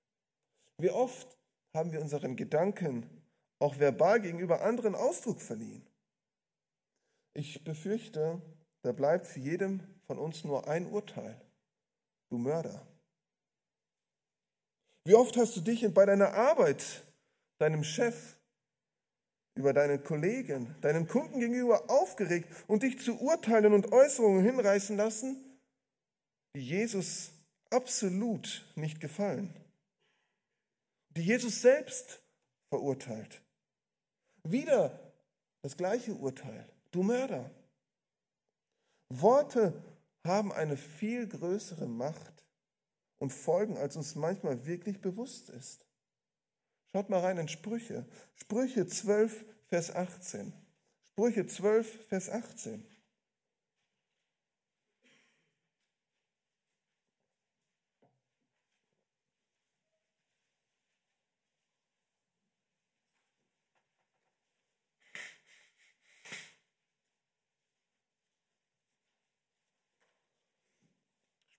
Wie 0.78 0.90
oft 0.90 1.38
haben 1.75 1.92
wir 1.92 2.00
unseren 2.00 2.37
Gedanken 2.37 3.20
auch 3.61 3.79
verbal 3.79 4.21
gegenüber 4.21 4.62
anderen 4.62 4.95
Ausdruck 4.95 5.40
verliehen? 5.40 5.87
Ich 7.35 7.62
befürchte, 7.62 8.43
da 8.83 8.93
bleibt 8.93 9.26
für 9.26 9.40
jedem 9.40 9.81
von 10.07 10.19
uns 10.19 10.43
nur 10.43 10.67
ein 10.67 10.87
Urteil. 10.87 11.40
Du 12.31 12.38
Mörder. 12.38 12.87
Wie 15.05 15.14
oft 15.14 15.37
hast 15.37 15.57
du 15.57 15.61
dich 15.61 15.87
bei 15.95 16.07
deiner 16.07 16.35
Arbeit, 16.35 17.05
deinem 17.59 17.85
Chef, 17.85 18.37
über 19.57 19.73
deine 19.73 19.99
Kollegen, 19.99 20.75
deinen 20.81 21.07
Kunden 21.07 21.40
gegenüber 21.40 21.90
aufgeregt 21.90 22.49
und 22.67 22.83
dich 22.83 22.99
zu 22.99 23.21
Urteilen 23.21 23.73
und 23.73 23.93
Äußerungen 23.93 24.43
hinreißen 24.43 24.97
lassen, 24.97 25.37
die 26.57 26.61
Jesus 26.67 27.31
absolut 27.71 28.64
nicht 28.75 29.00
gefallen, 29.00 29.55
die 31.17 31.23
Jesus 31.23 31.61
selbst 31.61 32.23
verurteilt. 32.71 33.43
Wieder 34.44 34.99
das 35.62 35.76
gleiche 35.76 36.14
Urteil, 36.14 36.66
du 36.90 37.02
Mörder. 37.02 37.50
Worte 39.09 39.82
haben 40.25 40.52
eine 40.52 40.76
viel 40.76 41.26
größere 41.26 41.87
Macht 41.87 42.44
und 43.18 43.30
Folgen, 43.30 43.76
als 43.76 43.97
uns 43.97 44.14
manchmal 44.14 44.66
wirklich 44.66 45.00
bewusst 45.00 45.50
ist. 45.50 45.87
Schaut 46.92 47.11
mal 47.11 47.20
rein 47.20 47.38
in 47.38 47.49
Sprüche. 47.49 48.06
Sprüche 48.35 48.87
12, 48.87 49.44
Vers 49.68 49.94
18. 49.94 50.52
Sprüche 51.04 51.47
12, 51.47 52.06
Vers 52.09 52.30
18. 52.30 52.85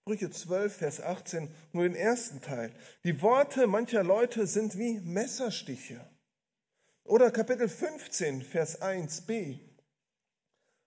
Sprüche 0.02 0.32
12, 0.32 0.76
Vers 0.76 1.00
18, 1.00 1.54
nur 1.74 1.84
den 1.84 1.94
ersten 1.94 2.42
Teil. 2.42 2.74
Die 3.04 3.22
Worte 3.22 3.68
mancher 3.68 4.04
Leute 4.04 4.48
sind 4.48 4.76
wie 4.76 5.00
Messerstiche. 5.00 6.04
Oder 7.04 7.30
Kapitel 7.30 7.70
15, 7.70 8.42
Vers 8.42 8.82
1b. 8.82 9.60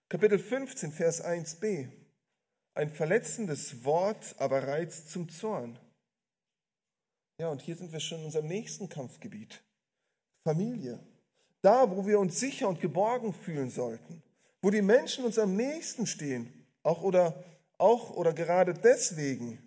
Kapitel 0.09 0.37
15, 0.37 0.91
Vers 0.91 1.23
1b. 1.23 1.87
Ein 2.73 2.89
verletzendes 2.89 3.85
Wort 3.85 4.35
aber 4.37 4.67
reizt 4.67 5.09
zum 5.09 5.29
Zorn. 5.29 5.79
Ja, 7.39 7.47
und 7.47 7.61
hier 7.61 7.77
sind 7.77 7.93
wir 7.93 8.01
schon 8.01 8.19
in 8.19 8.25
unserem 8.25 8.47
nächsten 8.47 8.89
Kampfgebiet. 8.89 9.63
Familie. 10.43 10.99
Da, 11.61 11.89
wo 11.89 12.05
wir 12.05 12.19
uns 12.19 12.37
sicher 12.37 12.67
und 12.67 12.81
geborgen 12.81 13.33
fühlen 13.33 13.69
sollten. 13.69 14.21
Wo 14.61 14.71
die 14.71 14.81
Menschen 14.81 15.23
uns 15.23 15.39
am 15.39 15.55
nächsten 15.55 16.05
stehen. 16.05 16.67
Auch 16.83 17.01
oder 17.01 17.43
auch 17.77 18.11
oder 18.11 18.33
gerade 18.33 18.73
deswegen, 18.73 19.59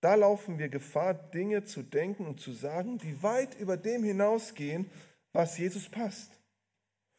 da 0.00 0.14
laufen 0.14 0.58
wir 0.58 0.68
Gefahr, 0.68 1.14
Dinge 1.14 1.64
zu 1.64 1.82
denken 1.82 2.26
und 2.26 2.40
zu 2.40 2.52
sagen, 2.52 2.98
die 2.98 3.22
weit 3.22 3.58
über 3.58 3.76
dem 3.76 4.04
hinausgehen, 4.04 4.90
was 5.32 5.56
Jesus 5.58 5.88
passt. 5.88 6.30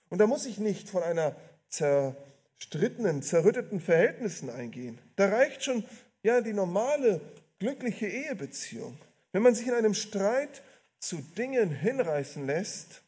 Und 0.09 0.19
da 0.19 0.27
muss 0.27 0.45
ich 0.45 0.59
nicht 0.59 0.89
von 0.89 1.03
einer 1.03 1.35
zerstrittenen, 1.69 3.21
zerrütteten 3.21 3.79
Verhältnissen 3.79 4.49
eingehen. 4.49 4.99
Da 5.15 5.29
reicht 5.29 5.63
schon 5.63 5.83
ja 6.23 6.41
die 6.41 6.53
normale 6.53 7.21
glückliche 7.59 8.07
Ehebeziehung. 8.07 8.97
Wenn 9.31 9.41
man 9.41 9.55
sich 9.55 9.67
in 9.67 9.73
einem 9.73 9.93
Streit 9.93 10.61
zu 10.99 11.17
Dingen 11.17 11.71
hinreißen 11.71 12.45
lässt, 12.45 13.03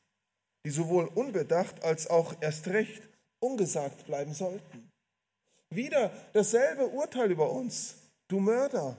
die 0.66 0.70
sowohl 0.70 1.06
unbedacht 1.06 1.84
als 1.84 2.10
auch 2.10 2.36
erst 2.42 2.68
recht 2.68 3.02
ungesagt 3.40 4.06
bleiben 4.06 4.34
sollten. 4.34 4.87
Wieder 5.70 6.12
dasselbe 6.34 6.88
Urteil 6.88 7.32
über 7.32 7.52
uns. 7.52 7.98
Du 8.28 8.40
Mörder. 8.40 8.98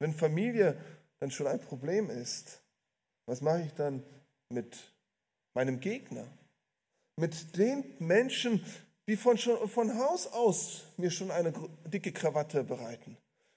Wenn 0.00 0.14
Familie 0.14 0.80
dann 1.20 1.30
schon 1.30 1.46
ein 1.46 1.60
Problem 1.60 2.10
ist, 2.10 2.62
was 3.26 3.40
mache 3.40 3.62
ich 3.62 3.74
dann 3.74 4.02
mit 4.48 4.76
meinem 5.54 5.80
Gegner? 5.80 6.26
Mit 7.16 7.56
den 7.56 7.84
Menschen, 7.98 8.64
die 9.08 9.16
von, 9.16 9.36
schon, 9.36 9.68
von 9.68 9.98
Haus 9.98 10.26
aus 10.28 10.84
mir 10.96 11.10
schon 11.10 11.30
eine 11.30 11.52
dicke 11.86 12.12
Krawatte 12.12 12.62
bereiten. 12.62 13.16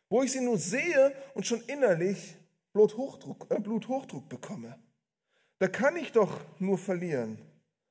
Wo 0.09 0.23
ich 0.23 0.31
sie 0.31 0.41
nur 0.41 0.57
sehe 0.57 1.15
und 1.35 1.45
schon 1.45 1.61
innerlich 1.67 2.35
Bluthochdruck, 2.73 3.47
äh, 3.49 3.59
Bluthochdruck 3.59 4.27
bekomme. 4.27 4.79
Da 5.59 5.67
kann 5.67 5.95
ich 5.95 6.11
doch 6.11 6.39
nur 6.59 6.77
verlieren. 6.77 7.37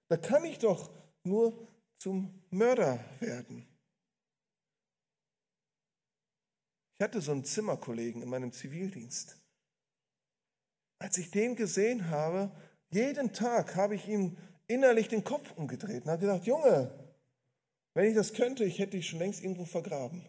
Da 0.08 0.16
kann 0.16 0.44
ich 0.44 0.58
doch 0.58 0.90
nur 1.24 1.68
zum 1.98 2.39
Mörder 2.50 3.04
werden. 3.20 3.66
Ich 6.98 7.04
hatte 7.04 7.20
so 7.20 7.32
einen 7.32 7.44
Zimmerkollegen 7.44 8.22
in 8.22 8.28
meinem 8.28 8.52
Zivildienst. 8.52 9.38
Als 10.98 11.16
ich 11.16 11.30
den 11.30 11.56
gesehen 11.56 12.10
habe, 12.10 12.50
jeden 12.90 13.32
Tag 13.32 13.74
habe 13.76 13.94
ich 13.94 14.06
ihm 14.06 14.36
innerlich 14.66 15.08
den 15.08 15.24
Kopf 15.24 15.50
umgedreht 15.56 16.04
und 16.04 16.10
habe 16.10 16.20
gesagt, 16.20 16.46
Junge, 16.46 16.92
wenn 17.94 18.06
ich 18.06 18.14
das 18.14 18.34
könnte, 18.34 18.64
ich 18.64 18.78
hätte 18.78 18.96
dich 18.96 19.08
schon 19.08 19.18
längst 19.18 19.42
irgendwo 19.42 19.64
vergraben. 19.64 20.28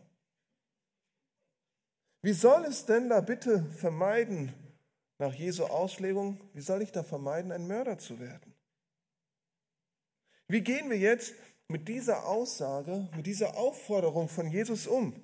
Wie 2.23 2.33
soll 2.33 2.65
es 2.65 2.85
denn 2.85 3.09
da 3.09 3.19
bitte 3.21 3.65
vermeiden, 3.71 4.53
nach 5.17 5.33
Jesu 5.33 5.65
Auslegung, 5.65 6.39
wie 6.53 6.61
soll 6.61 6.81
ich 6.81 6.91
da 6.91 7.03
vermeiden, 7.03 7.51
ein 7.51 7.67
Mörder 7.67 7.97
zu 7.97 8.19
werden? 8.19 8.55
Wie 10.47 10.61
gehen 10.61 10.89
wir 10.89 10.97
jetzt 10.97 11.35
mit 11.71 11.87
dieser 11.87 12.27
Aussage, 12.27 13.07
mit 13.15 13.25
dieser 13.25 13.57
Aufforderung 13.57 14.27
von 14.29 14.51
Jesus 14.51 14.87
um, 14.87 15.15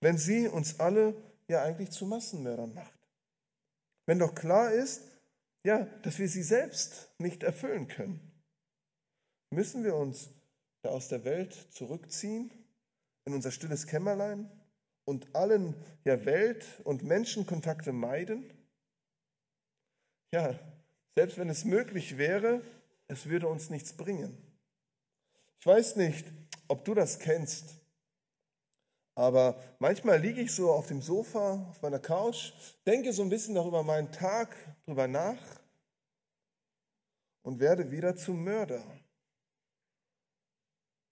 wenn 0.00 0.18
sie 0.18 0.48
uns 0.48 0.78
alle 0.78 1.14
ja 1.48 1.62
eigentlich 1.62 1.90
zu 1.90 2.06
Massenmördern 2.06 2.74
macht? 2.74 2.98
Wenn 4.06 4.18
doch 4.18 4.34
klar 4.34 4.72
ist, 4.72 5.02
ja, 5.64 5.86
dass 6.02 6.18
wir 6.18 6.28
sie 6.28 6.42
selbst 6.42 7.08
nicht 7.18 7.42
erfüllen 7.42 7.88
können. 7.88 8.20
Müssen 9.50 9.84
wir 9.84 9.94
uns 9.94 10.30
da 10.82 10.90
aus 10.90 11.08
der 11.08 11.24
Welt 11.24 11.54
zurückziehen, 11.70 12.50
in 13.24 13.34
unser 13.34 13.52
stilles 13.52 13.86
Kämmerlein 13.86 14.50
und 15.04 15.34
allen 15.34 15.76
ja, 16.04 16.24
Welt- 16.24 16.66
und 16.84 17.04
Menschenkontakte 17.04 17.92
meiden? 17.92 18.50
Ja, 20.32 20.58
selbst 21.14 21.38
wenn 21.38 21.48
es 21.48 21.64
möglich 21.64 22.18
wäre, 22.18 22.62
es 23.06 23.26
würde 23.26 23.46
uns 23.46 23.70
nichts 23.70 23.92
bringen. 23.92 24.36
Ich 25.62 25.66
weiß 25.66 25.94
nicht, 25.94 26.26
ob 26.66 26.84
du 26.84 26.92
das 26.92 27.20
kennst, 27.20 27.76
aber 29.14 29.62
manchmal 29.78 30.18
liege 30.18 30.40
ich 30.40 30.52
so 30.52 30.72
auf 30.72 30.88
dem 30.88 31.00
Sofa, 31.00 31.68
auf 31.70 31.80
meiner 31.82 32.00
Couch, 32.00 32.52
denke 32.84 33.12
so 33.12 33.22
ein 33.22 33.28
bisschen 33.28 33.54
darüber 33.54 33.84
meinen 33.84 34.10
Tag, 34.10 34.56
darüber 34.86 35.06
nach 35.06 35.38
und 37.42 37.60
werde 37.60 37.92
wieder 37.92 38.16
zum 38.16 38.42
Mörder. 38.42 38.82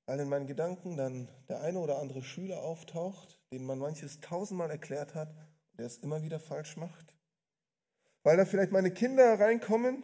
Weil 0.07 0.19
in 0.19 0.29
meinen 0.29 0.49
Gedanken 0.49 0.97
dann 0.97 1.29
der 1.49 1.61
eine 1.61 1.79
oder 1.79 2.01
andere 2.01 2.25
Schüler 2.25 2.61
auftaucht, 2.61 3.41
den 3.53 3.65
man 3.65 3.79
manches 3.79 4.19
tausendmal 4.19 4.73
erklärt 4.73 5.15
hat, 5.15 5.33
der 5.79 5.87
es 5.87 5.99
immer 5.99 6.25
wieder 6.25 6.41
falsch 6.41 6.77
macht. 6.77 7.15
Weil 8.25 8.37
da 8.37 8.45
vielleicht 8.45 8.73
meine 8.73 8.91
Kinder 8.91 9.39
reinkommen, 9.39 10.03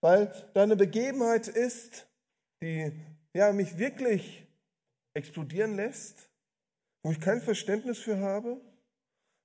weil 0.00 0.32
da 0.54 0.62
eine 0.62 0.76
Begebenheit 0.76 1.48
ist, 1.48 2.08
die 2.62 2.98
ja, 3.34 3.52
mich 3.52 3.78
wirklich 3.78 4.46
explodieren 5.14 5.76
lässt, 5.76 6.28
wo 7.02 7.10
ich 7.10 7.20
kein 7.20 7.40
Verständnis 7.40 7.98
für 7.98 8.18
habe, 8.18 8.60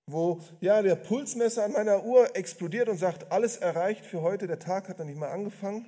wo 0.06 0.42
ja 0.60 0.82
der 0.82 0.96
Pulsmesser 0.96 1.64
an 1.64 1.74
meiner 1.74 2.04
Uhr 2.04 2.36
explodiert 2.36 2.90
und 2.90 2.98
sagt, 2.98 3.32
alles 3.32 3.58
erreicht 3.58 4.06
für 4.06 4.22
heute, 4.22 4.48
der 4.48 4.60
Tag 4.60 4.90
hat 4.90 5.00
noch 5.00 5.06
nicht 5.06 5.18
mal 5.18 5.32
angefangen. 5.32 5.88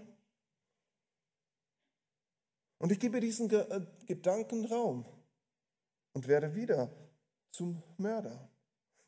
Und 2.77 2.91
ich 2.91 2.99
gebe 2.99 3.19
diesen 3.19 3.49
äh, 3.49 3.81
Gedanken 4.05 4.65
Raum 4.65 5.05
und 6.13 6.27
werde 6.27 6.55
wieder 6.55 6.91
zum 7.51 7.81
Mörder. 7.97 8.49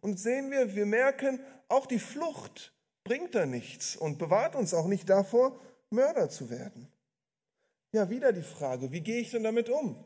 Und 0.01 0.19
sehen 0.19 0.51
wir, 0.51 0.75
wir 0.75 0.85
merken, 0.85 1.39
auch 1.67 1.85
die 1.85 1.99
Flucht 1.99 2.73
bringt 3.03 3.35
da 3.35 3.45
nichts 3.45 3.95
und 3.95 4.17
bewahrt 4.17 4.55
uns 4.55 4.73
auch 4.73 4.87
nicht 4.87 5.09
davor, 5.09 5.59
Mörder 5.89 6.29
zu 6.29 6.49
werden. 6.49 6.91
Ja, 7.91 8.09
wieder 8.09 8.33
die 8.33 8.41
Frage, 8.41 8.91
wie 8.91 9.01
gehe 9.01 9.21
ich 9.21 9.31
denn 9.31 9.43
damit 9.43 9.69
um? 9.69 10.03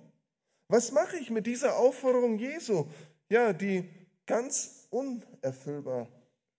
Was 0.68 0.92
mache 0.92 1.18
ich 1.18 1.30
mit 1.30 1.48
dieser 1.48 1.78
Aufforderung 1.78 2.38
Jesu, 2.38 2.88
ja, 3.30 3.54
die 3.54 3.90
ganz 4.26 4.88
unerfüllbar 4.90 6.08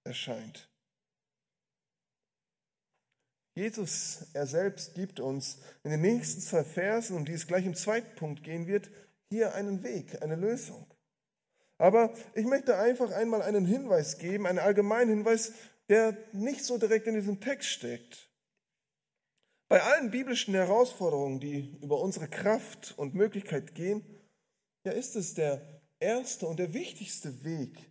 erscheint? 0.04 0.68
Jesus, 3.54 4.26
er 4.32 4.46
selbst 4.46 4.94
gibt 4.94 5.20
uns 5.20 5.58
in 5.84 5.90
den 5.90 6.00
nächsten 6.00 6.40
zwei 6.40 6.64
Versen, 6.64 7.16
um 7.16 7.24
die 7.24 7.32
es 7.32 7.46
gleich 7.46 7.66
im 7.66 7.74
zweiten 7.74 8.14
Punkt 8.16 8.42
gehen 8.42 8.66
wird, 8.66 8.90
hier 9.28 9.54
einen 9.54 9.82
Weg, 9.82 10.22
eine 10.22 10.36
Lösung. 10.36 10.86
Aber 11.78 12.14
ich 12.34 12.46
möchte 12.46 12.76
einfach 12.76 13.10
einmal 13.12 13.42
einen 13.42 13.66
Hinweis 13.66 14.18
geben, 14.18 14.46
einen 14.46 14.58
allgemeinen 14.58 15.10
Hinweis, 15.10 15.52
der 15.88 16.16
nicht 16.32 16.64
so 16.64 16.78
direkt 16.78 17.06
in 17.06 17.14
diesem 17.14 17.40
Text 17.40 17.68
steckt. 17.68 18.31
Bei 19.72 19.82
allen 19.82 20.10
biblischen 20.10 20.52
Herausforderungen, 20.52 21.40
die 21.40 21.78
über 21.80 21.98
unsere 21.98 22.28
Kraft 22.28 22.92
und 22.98 23.14
Möglichkeit 23.14 23.74
gehen, 23.74 24.04
ja 24.84 24.92
ist 24.92 25.16
es 25.16 25.32
der 25.32 25.62
erste 25.98 26.46
und 26.46 26.58
der 26.58 26.74
wichtigste 26.74 27.42
Weg, 27.42 27.90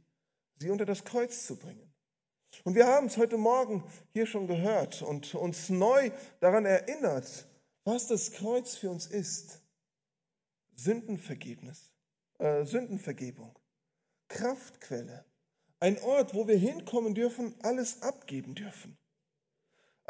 sie 0.57 0.69
unter 0.69 0.85
das 0.85 1.03
Kreuz 1.03 1.47
zu 1.47 1.57
bringen. 1.57 1.91
Und 2.65 2.75
wir 2.75 2.85
haben 2.85 3.07
es 3.07 3.17
heute 3.17 3.38
Morgen 3.38 3.83
hier 4.13 4.27
schon 4.27 4.45
gehört 4.45 5.01
und 5.01 5.33
uns 5.33 5.69
neu 5.69 6.11
daran 6.39 6.67
erinnert, 6.67 7.47
was 7.83 8.05
das 8.05 8.31
Kreuz 8.31 8.75
für 8.75 8.91
uns 8.91 9.07
ist. 9.07 9.63
Sündenvergebnis, 10.75 11.91
äh, 12.38 12.63
Sündenvergebung, 12.63 13.57
Kraftquelle, 14.27 15.25
ein 15.79 16.00
Ort, 16.03 16.35
wo 16.35 16.47
wir 16.47 16.57
hinkommen 16.57 17.15
dürfen, 17.15 17.55
alles 17.63 18.03
abgeben 18.03 18.53
dürfen. 18.53 19.00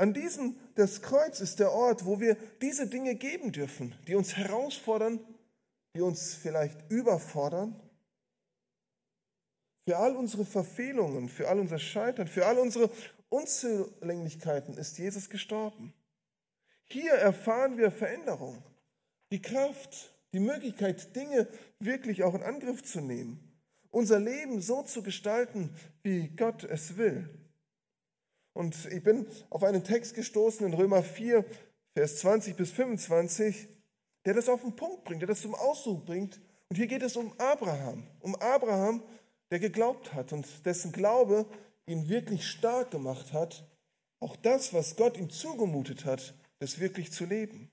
An 0.01 0.15
diesem, 0.15 0.55
das 0.73 1.03
Kreuz 1.03 1.41
ist 1.41 1.59
der 1.59 1.71
Ort, 1.71 2.07
wo 2.07 2.19
wir 2.19 2.35
diese 2.59 2.87
Dinge 2.87 3.13
geben 3.13 3.51
dürfen, 3.51 3.93
die 4.07 4.15
uns 4.15 4.35
herausfordern, 4.35 5.19
die 5.95 6.01
uns 6.01 6.33
vielleicht 6.33 6.89
überfordern 6.89 7.79
für 9.87 9.97
all 9.97 10.15
unsere 10.15 10.43
Verfehlungen, 10.43 11.29
für 11.29 11.49
all 11.49 11.59
unser 11.59 11.77
Scheitern, 11.77 12.27
für 12.27 12.47
all 12.47 12.57
unsere 12.57 12.89
Unzulänglichkeiten 13.29 14.75
ist 14.75 14.97
Jesus 14.97 15.29
gestorben. 15.29 15.93
Hier 16.85 17.11
erfahren 17.11 17.77
wir 17.77 17.91
Veränderung, 17.91 18.63
die 19.31 19.43
Kraft, 19.43 20.15
die 20.33 20.39
Möglichkeit, 20.39 21.15
Dinge 21.15 21.47
wirklich 21.77 22.23
auch 22.23 22.33
in 22.33 22.41
Angriff 22.41 22.81
zu 22.81 23.01
nehmen, 23.01 23.39
unser 23.91 24.19
Leben 24.19 24.61
so 24.61 24.81
zu 24.81 25.03
gestalten, 25.03 25.75
wie 26.01 26.29
Gott 26.29 26.63
es 26.63 26.97
will. 26.97 27.29
Und 28.53 28.85
ich 28.91 29.03
bin 29.03 29.27
auf 29.49 29.63
einen 29.63 29.83
Text 29.83 30.15
gestoßen 30.15 30.65
in 30.65 30.73
Römer 30.73 31.03
4, 31.03 31.45
Vers 31.93 32.17
20 32.17 32.55
bis 32.55 32.71
25, 32.71 33.67
der 34.25 34.33
das 34.33 34.49
auf 34.49 34.61
den 34.61 34.75
Punkt 34.75 35.03
bringt, 35.03 35.21
der 35.21 35.27
das 35.27 35.41
zum 35.41 35.55
Ausdruck 35.55 36.05
bringt. 36.05 36.39
Und 36.69 36.75
hier 36.75 36.87
geht 36.87 37.01
es 37.01 37.15
um 37.15 37.33
Abraham, 37.39 38.07
um 38.19 38.35
Abraham, 38.35 39.03
der 39.51 39.59
geglaubt 39.59 40.13
hat 40.13 40.31
und 40.31 40.65
dessen 40.65 40.91
Glaube 40.91 41.45
ihn 41.85 42.07
wirklich 42.07 42.47
stark 42.47 42.91
gemacht 42.91 43.33
hat, 43.33 43.67
auch 44.19 44.35
das, 44.35 44.73
was 44.73 44.95
Gott 44.95 45.17
ihm 45.17 45.29
zugemutet 45.29 46.05
hat, 46.05 46.33
das 46.59 46.79
wirklich 46.79 47.11
zu 47.11 47.25
leben. 47.25 47.71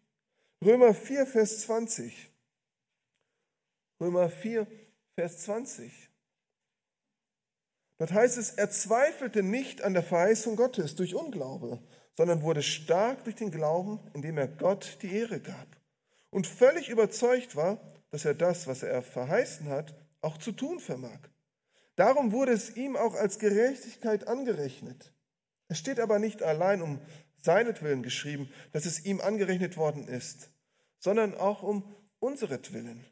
Römer 0.64 0.95
4, 0.95 1.27
Vers 1.27 1.61
20. 1.62 2.31
Römer 4.01 4.29
4, 4.29 4.67
Vers 5.14 5.38
20. 5.45 6.08
Dort 7.99 8.13
heißt 8.13 8.39
es, 8.39 8.51
er 8.51 8.71
zweifelte 8.71 9.43
nicht 9.43 9.83
an 9.83 9.93
der 9.93 10.03
Verheißung 10.03 10.57
Gottes 10.57 10.95
durch 10.95 11.15
Unglaube, 11.15 11.83
sondern 12.17 12.43
wurde 12.43 12.63
stark 12.63 13.25
durch 13.25 13.37
den 13.37 13.51
Glauben, 13.51 14.01
indem 14.15 14.39
er 14.39 14.49
Gott 14.49 14.99
die 15.03 15.13
Ehre 15.13 15.41
gab 15.41 15.67
und 16.31 16.47
völlig 16.47 16.89
überzeugt 16.89 17.57
war, 17.57 17.81
dass 18.11 18.25
er 18.25 18.35
das, 18.35 18.67
was 18.67 18.83
er 18.83 19.03
verheißen 19.03 19.69
hat, 19.69 19.95
auch 20.21 20.39
zu 20.39 20.53
tun 20.53 20.81
vermag. 20.81 21.19
Darum 21.97 22.33
wurde 22.33 22.53
es 22.53 22.77
ihm 22.77 22.97
auch 22.97 23.15
als 23.15 23.39
Gerechtigkeit 23.39 24.29
angerechnet. 24.29 25.13
Es 25.69 25.79
steht 25.79 26.01
aber 26.01 26.19
nicht 26.19 26.43
allein 26.43 26.81
um 26.81 27.01
seinetwillen 27.43 28.03
geschrieben, 28.03 28.51
dass 28.73 28.87
es 28.87 29.05
ihm 29.05 29.21
angerechnet 29.21 29.77
worden 29.77 30.07
ist, 30.07 30.51
sondern 30.99 31.35
auch 31.35 31.63
um 31.63 31.95
unseretwillen. 32.21 33.05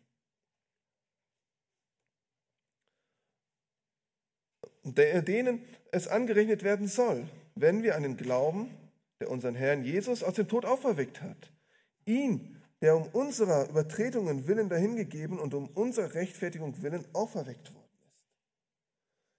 Denen 4.94 5.64
es 5.92 6.08
angerechnet 6.08 6.62
werden 6.62 6.88
soll, 6.88 7.28
wenn 7.54 7.82
wir 7.82 7.96
an 7.96 8.02
den 8.02 8.16
Glauben, 8.16 8.70
der 9.20 9.30
unseren 9.30 9.54
Herrn 9.54 9.84
Jesus 9.84 10.22
aus 10.22 10.34
dem 10.34 10.48
Tod 10.48 10.64
auferweckt 10.64 11.22
hat. 11.22 11.50
Ihn, 12.04 12.62
der 12.82 12.96
um 12.96 13.08
unserer 13.08 13.68
Übertretungen 13.68 14.46
willen 14.46 14.68
dahingegeben 14.68 15.38
und 15.38 15.54
um 15.54 15.68
unserer 15.68 16.14
Rechtfertigung 16.14 16.82
willen 16.82 17.04
auferweckt 17.14 17.74
wurde. 17.74 17.86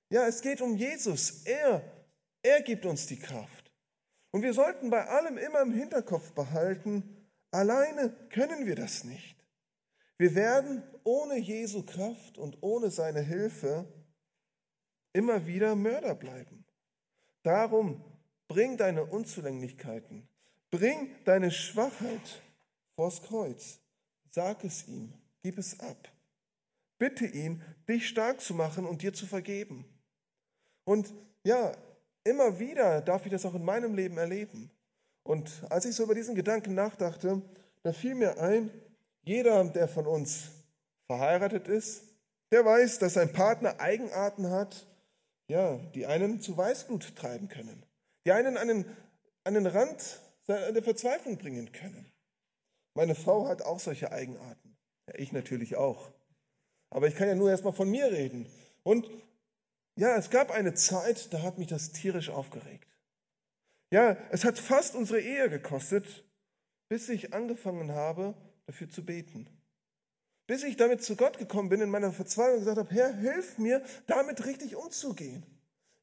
Ja, 0.09 0.27
es 0.27 0.41
geht 0.41 0.61
um 0.61 0.75
Jesus. 0.75 1.43
Er, 1.45 1.81
er 2.41 2.61
gibt 2.61 2.85
uns 2.85 3.07
die 3.07 3.19
Kraft. 3.19 3.71
Und 4.31 4.41
wir 4.41 4.53
sollten 4.53 4.89
bei 4.89 5.05
allem 5.05 5.37
immer 5.37 5.61
im 5.61 5.73
Hinterkopf 5.73 6.31
behalten, 6.33 7.27
alleine 7.51 8.09
können 8.29 8.65
wir 8.65 8.75
das 8.75 9.03
nicht. 9.03 9.35
Wir 10.17 10.33
werden 10.35 10.83
ohne 11.03 11.37
Jesu 11.37 11.83
Kraft 11.83 12.37
und 12.37 12.57
ohne 12.61 12.89
seine 12.89 13.21
Hilfe 13.21 13.85
immer 15.17 15.47
wieder 15.47 15.75
Mörder 15.75 16.13
bleiben. 16.13 16.63
Darum 17.41 18.03
bring 18.47 18.77
deine 18.77 19.03
Unzulänglichkeiten, 19.03 20.27
bring 20.69 21.09
deine 21.25 21.49
Schwachheit 21.49 22.41
vors 22.95 23.23
Kreuz. 23.23 23.79
Sag 24.29 24.63
es 24.63 24.87
ihm, 24.87 25.11
gib 25.41 25.57
es 25.57 25.79
ab. 25.79 26.07
Bitte 26.99 27.25
ihn, 27.25 27.63
dich 27.89 28.07
stark 28.07 28.41
zu 28.41 28.53
machen 28.53 28.85
und 28.85 29.01
dir 29.01 29.11
zu 29.11 29.25
vergeben. 29.25 29.85
Und 30.83 31.11
ja, 31.43 31.71
immer 32.23 32.59
wieder 32.59 33.01
darf 33.01 33.25
ich 33.25 33.31
das 33.31 33.45
auch 33.45 33.55
in 33.55 33.65
meinem 33.65 33.95
Leben 33.95 34.19
erleben. 34.19 34.69
Und 35.23 35.63
als 35.69 35.85
ich 35.85 35.95
so 35.95 36.03
über 36.03 36.13
diesen 36.15 36.35
Gedanken 36.35 36.75
nachdachte, 36.75 37.41
da 37.81 37.91
fiel 37.91 38.13
mir 38.13 38.39
ein, 38.39 38.69
jeder, 39.23 39.63
der 39.65 39.87
von 39.87 40.05
uns 40.05 40.51
verheiratet 41.07 41.67
ist, 41.67 42.03
der 42.51 42.63
weiß, 42.63 42.99
dass 42.99 43.15
sein 43.15 43.33
Partner 43.33 43.79
Eigenarten 43.79 44.51
hat, 44.51 44.85
ja, 45.47 45.77
die 45.95 46.05
einen 46.05 46.41
zu 46.41 46.57
Weißblut 46.57 47.15
treiben 47.15 47.47
können, 47.47 47.85
die 48.25 48.31
einen 48.31 48.57
an 48.57 48.67
den, 48.67 48.85
an 49.43 49.53
den 49.53 49.65
Rand 49.65 50.21
der 50.47 50.83
Verzweiflung 50.83 51.37
bringen 51.37 51.71
können. 51.71 52.11
Meine 52.93 53.15
Frau 53.15 53.47
hat 53.47 53.61
auch 53.61 53.79
solche 53.79 54.11
Eigenarten. 54.11 54.77
Ja, 55.07 55.19
ich 55.19 55.31
natürlich 55.31 55.75
auch. 55.75 56.11
Aber 56.89 57.07
ich 57.07 57.15
kann 57.15 57.27
ja 57.27 57.35
nur 57.35 57.49
erstmal 57.49 57.73
von 57.73 57.89
mir 57.89 58.11
reden. 58.11 58.47
Und 58.83 59.09
ja, 59.97 60.15
es 60.15 60.29
gab 60.29 60.51
eine 60.51 60.73
Zeit, 60.73 61.33
da 61.33 61.41
hat 61.41 61.57
mich 61.57 61.67
das 61.67 61.91
tierisch 61.91 62.29
aufgeregt. 62.29 62.87
Ja, 63.91 64.17
es 64.31 64.45
hat 64.45 64.59
fast 64.59 64.95
unsere 64.95 65.21
Ehe 65.21 65.49
gekostet, 65.49 66.25
bis 66.89 67.09
ich 67.09 67.33
angefangen 67.33 67.91
habe, 67.91 68.33
dafür 68.65 68.89
zu 68.89 69.05
beten. 69.05 69.49
Bis 70.47 70.63
ich 70.63 70.77
damit 70.77 71.03
zu 71.03 71.15
Gott 71.15 71.37
gekommen 71.37 71.69
bin 71.69 71.81
in 71.81 71.89
meiner 71.89 72.13
Verzweiflung 72.13 72.55
und 72.55 72.59
gesagt 72.61 72.77
habe, 72.77 72.95
Herr, 72.95 73.13
hilf 73.13 73.57
mir, 73.57 73.83
damit 74.07 74.45
richtig 74.45 74.75
umzugehen. 74.75 75.45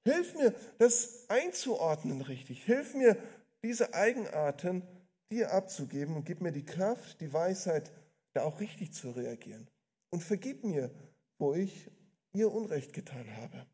Hilf 0.05 0.35
mir, 0.35 0.55
das 0.79 1.25
einzuordnen 1.29 2.21
richtig. 2.21 2.63
Hilf 2.63 2.95
mir, 2.95 3.17
diese 3.63 3.95
Eigenarten 3.95 4.83
dir 5.31 5.53
abzugeben 5.53 6.15
und 6.15 6.27
gib 6.27 6.43
mir 6.43 6.53
die 6.53 6.67
Kraft, 6.67 7.21
die 7.23 7.33
Weisheit, 7.33 7.91
da 8.35 8.43
auch 8.43 8.61
richtig 8.61 8.93
zu 8.93 9.11
reagieren. 9.11 9.67
Und 10.11 10.23
vergib 10.23 10.63
mir, 10.63 10.91
wo 11.39 11.55
ich 11.55 11.91
ihr 12.35 12.53
Unrecht 12.53 12.93
getan 12.93 13.27
habe. 13.39 13.67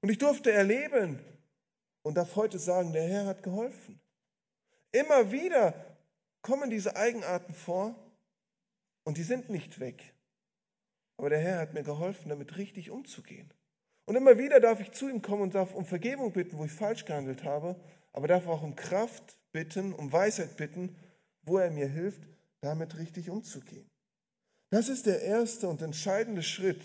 Und 0.00 0.10
ich 0.10 0.18
durfte 0.18 0.52
erleben 0.52 1.18
und 2.02 2.16
darf 2.16 2.36
heute 2.36 2.58
sagen, 2.58 2.92
der 2.92 3.08
Herr 3.08 3.26
hat 3.26 3.42
geholfen. 3.42 4.00
Immer 4.92 5.32
wieder 5.32 5.74
kommen 6.42 6.70
diese 6.70 6.94
Eigenarten 6.94 7.54
vor 7.54 7.96
und 9.04 9.16
die 9.18 9.22
sind 9.22 9.50
nicht 9.50 9.80
weg. 9.80 10.14
Aber 11.16 11.30
der 11.30 11.38
Herr 11.38 11.60
hat 11.60 11.74
mir 11.74 11.84
geholfen, 11.84 12.28
damit 12.28 12.56
richtig 12.56 12.90
umzugehen. 12.90 13.52
Und 14.06 14.16
immer 14.16 14.36
wieder 14.38 14.60
darf 14.60 14.80
ich 14.80 14.92
zu 14.92 15.08
ihm 15.08 15.22
kommen 15.22 15.42
und 15.42 15.54
darf 15.54 15.74
um 15.74 15.86
Vergebung 15.86 16.32
bitten, 16.32 16.58
wo 16.58 16.64
ich 16.64 16.72
falsch 16.72 17.04
gehandelt 17.04 17.44
habe, 17.44 17.80
aber 18.12 18.28
darf 18.28 18.46
auch 18.46 18.62
um 18.62 18.76
Kraft 18.76 19.38
bitten, 19.52 19.92
um 19.92 20.12
Weisheit 20.12 20.56
bitten, 20.56 20.96
wo 21.42 21.58
er 21.58 21.70
mir 21.70 21.88
hilft, 21.88 22.26
damit 22.60 22.98
richtig 22.98 23.30
umzugehen. 23.30 23.88
Das 24.70 24.88
ist 24.88 25.06
der 25.06 25.22
erste 25.22 25.68
und 25.68 25.82
entscheidende 25.82 26.42
Schritt, 26.42 26.82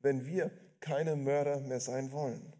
wenn 0.00 0.26
wir 0.26 0.50
keine 0.80 1.16
Mörder 1.16 1.60
mehr 1.60 1.80
sein 1.80 2.12
wollen. 2.12 2.54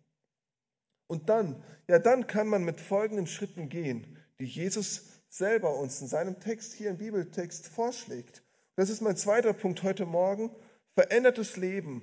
Und 1.06 1.28
dann, 1.28 1.62
ja, 1.88 1.98
dann 1.98 2.26
kann 2.26 2.48
man 2.48 2.64
mit 2.64 2.80
folgenden 2.80 3.26
Schritten 3.26 3.68
gehen, 3.68 4.18
die 4.38 4.46
Jesus 4.46 5.22
selber 5.28 5.76
uns 5.76 6.00
in 6.00 6.08
seinem 6.08 6.38
Text 6.40 6.74
hier 6.74 6.90
im 6.90 6.98
Bibeltext 6.98 7.66
vorschlägt. 7.66 8.43
Das 8.76 8.90
ist 8.90 9.00
mein 9.00 9.16
zweiter 9.16 9.52
Punkt 9.52 9.84
heute 9.84 10.04
Morgen. 10.04 10.50
Verändertes 10.94 11.56
Leben. 11.56 12.02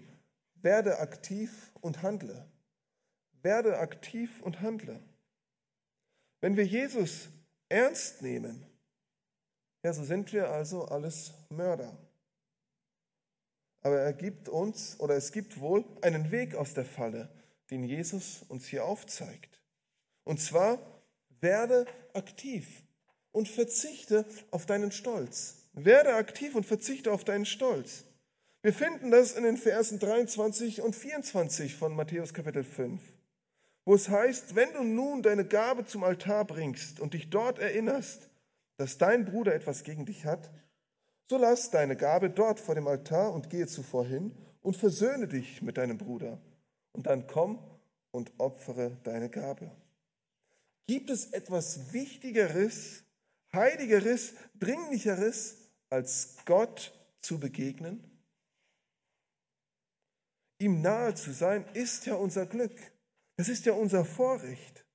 Werde 0.55 0.99
aktiv 0.99 1.71
und 1.81 2.01
handle. 2.01 2.49
Werde 3.41 3.77
aktiv 3.79 4.41
und 4.41 4.61
handle. 4.61 5.01
Wenn 6.39 6.55
wir 6.55 6.65
Jesus 6.65 7.29
ernst 7.67 8.21
nehmen, 8.21 8.65
ja, 9.83 9.93
so 9.93 10.03
sind 10.03 10.31
wir 10.31 10.49
also 10.49 10.85
alles 10.85 11.33
Mörder. 11.49 11.97
Aber 13.81 13.99
er 13.99 14.13
gibt 14.13 14.47
uns, 14.47 14.99
oder 14.99 15.15
es 15.15 15.31
gibt 15.31 15.59
wohl 15.59 15.83
einen 16.01 16.31
Weg 16.31 16.55
aus 16.55 16.73
der 16.73 16.85
Falle, 16.85 17.29
den 17.71 17.83
Jesus 17.83 18.43
uns 18.47 18.67
hier 18.67 18.85
aufzeigt. 18.85 19.59
Und 20.23 20.39
zwar, 20.39 20.77
werde 21.39 21.85
aktiv 22.13 22.83
und 23.31 23.49
verzichte 23.49 24.25
auf 24.51 24.67
deinen 24.67 24.91
Stolz. 24.91 25.60
Werde 25.73 26.15
aktiv 26.15 26.55
und 26.55 26.65
verzichte 26.65 27.11
auf 27.11 27.23
deinen 27.23 27.45
Stolz. 27.45 28.05
Wir 28.61 28.73
finden 28.73 29.09
das 29.09 29.33
in 29.33 29.43
den 29.43 29.57
Versen 29.57 29.99
23 29.99 30.81
und 30.81 30.95
24 30.95 31.75
von 31.75 31.95
Matthäus 31.95 32.33
Kapitel 32.33 32.63
5, 32.63 33.01
wo 33.85 33.95
es 33.95 34.09
heißt, 34.09 34.55
wenn 34.55 34.73
du 34.73 34.83
nun 34.83 35.23
deine 35.23 35.45
Gabe 35.45 35.85
zum 35.85 36.03
Altar 36.03 36.45
bringst 36.45 36.99
und 36.99 37.13
dich 37.13 37.29
dort 37.29 37.57
erinnerst, 37.57 38.29
dass 38.77 38.97
dein 38.97 39.25
Bruder 39.25 39.55
etwas 39.55 39.83
gegen 39.83 40.05
dich 40.05 40.25
hat, 40.25 40.51
so 41.27 41.37
lass 41.37 41.71
deine 41.71 41.95
Gabe 41.95 42.29
dort 42.29 42.59
vor 42.59 42.75
dem 42.75 42.87
Altar 42.87 43.33
und 43.33 43.49
gehe 43.49 43.65
zuvor 43.65 44.05
hin 44.05 44.35
und 44.61 44.77
versöhne 44.77 45.27
dich 45.27 45.61
mit 45.61 45.77
deinem 45.77 45.97
Bruder. 45.97 46.39
Und 46.91 47.07
dann 47.07 47.25
komm 47.25 47.57
und 48.11 48.31
opfere 48.37 48.97
deine 49.03 49.29
Gabe. 49.29 49.71
Gibt 50.87 51.09
es 51.09 51.31
etwas 51.31 51.93
Wichtigeres, 51.93 53.03
Heiligeres, 53.53 54.33
Dringlicheres, 54.59 55.60
als 55.91 56.37
Gott 56.45 56.93
zu 57.21 57.39
begegnen? 57.39 58.07
Ihm 60.59 60.81
nahe 60.81 61.13
zu 61.15 61.31
sein, 61.33 61.65
ist 61.73 62.05
ja 62.05 62.15
unser 62.15 62.45
Glück. 62.45 62.75
Das 63.37 63.49
ist 63.49 63.65
ja 63.65 63.73
unser 63.73 64.05
Vorrecht. 64.05 64.85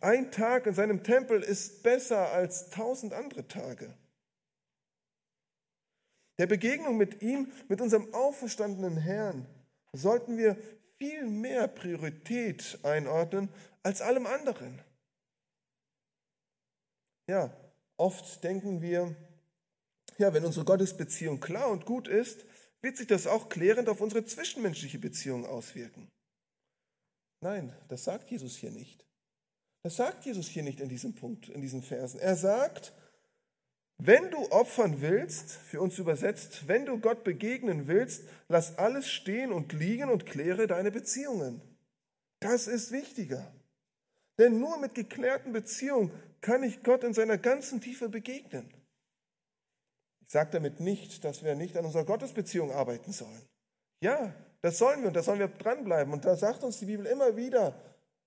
Ein 0.00 0.30
Tag 0.30 0.66
in 0.66 0.74
seinem 0.74 1.02
Tempel 1.02 1.42
ist 1.42 1.82
besser 1.82 2.32
als 2.32 2.70
tausend 2.70 3.12
andere 3.12 3.46
Tage. 3.48 3.96
Der 6.38 6.46
Begegnung 6.46 6.96
mit 6.96 7.22
ihm, 7.22 7.50
mit 7.68 7.80
unserem 7.80 8.12
auferstandenen 8.12 8.98
Herrn, 8.98 9.46
sollten 9.92 10.36
wir 10.36 10.56
viel 10.98 11.26
mehr 11.26 11.68
Priorität 11.68 12.78
einordnen 12.82 13.48
als 13.82 14.02
allem 14.02 14.26
anderen. 14.26 14.82
Ja, 17.28 17.50
oft 17.96 18.42
denken 18.44 18.82
wir, 18.82 19.14
ja, 20.18 20.32
wenn 20.32 20.44
unsere 20.44 20.64
Gottesbeziehung 20.64 21.40
klar 21.40 21.70
und 21.70 21.86
gut 21.86 22.08
ist, 22.08 22.44
wird 22.82 22.96
sich 22.96 23.06
das 23.06 23.26
auch 23.26 23.48
klärend 23.48 23.88
auf 23.88 24.00
unsere 24.00 24.24
zwischenmenschliche 24.24 24.98
Beziehung 24.98 25.46
auswirken. 25.46 26.08
Nein, 27.40 27.74
das 27.88 28.04
sagt 28.04 28.30
Jesus 28.30 28.56
hier 28.56 28.70
nicht. 28.70 29.04
Das 29.82 29.96
sagt 29.96 30.24
Jesus 30.24 30.48
hier 30.48 30.62
nicht 30.62 30.80
in 30.80 30.88
diesem 30.88 31.14
Punkt, 31.14 31.48
in 31.48 31.60
diesen 31.60 31.82
Versen. 31.82 32.18
Er 32.18 32.36
sagt, 32.36 32.92
wenn 33.98 34.30
du 34.30 34.50
opfern 34.50 35.00
willst, 35.00 35.52
für 35.52 35.80
uns 35.80 35.98
übersetzt, 35.98 36.68
wenn 36.68 36.84
du 36.86 36.98
Gott 36.98 37.24
begegnen 37.24 37.86
willst, 37.86 38.24
lass 38.48 38.78
alles 38.78 39.08
stehen 39.08 39.52
und 39.52 39.72
liegen 39.72 40.10
und 40.10 40.26
kläre 40.26 40.66
deine 40.66 40.90
Beziehungen. 40.90 41.62
Das 42.40 42.66
ist 42.66 42.92
wichtiger. 42.92 43.54
Denn 44.38 44.58
nur 44.58 44.78
mit 44.78 44.94
geklärten 44.94 45.52
Beziehungen 45.52 46.10
kann 46.40 46.62
ich 46.62 46.82
Gott 46.82 47.04
in 47.04 47.14
seiner 47.14 47.38
ganzen 47.38 47.80
Tiefe 47.80 48.08
begegnen. 48.08 48.68
Ich 50.26 50.32
sage 50.32 50.50
damit 50.50 50.80
nicht, 50.80 51.24
dass 51.24 51.44
wir 51.44 51.54
nicht 51.54 51.76
an 51.76 51.84
unserer 51.84 52.04
Gottesbeziehung 52.04 52.72
arbeiten 52.72 53.12
sollen. 53.12 53.42
Ja, 54.00 54.34
das 54.60 54.78
sollen 54.78 55.00
wir 55.02 55.08
und 55.08 55.14
da 55.14 55.22
sollen 55.22 55.38
wir 55.38 55.48
dranbleiben. 55.48 56.12
Und 56.12 56.24
da 56.24 56.36
sagt 56.36 56.64
uns 56.64 56.78
die 56.78 56.86
Bibel 56.86 57.06
immer 57.06 57.36
wieder, 57.36 57.74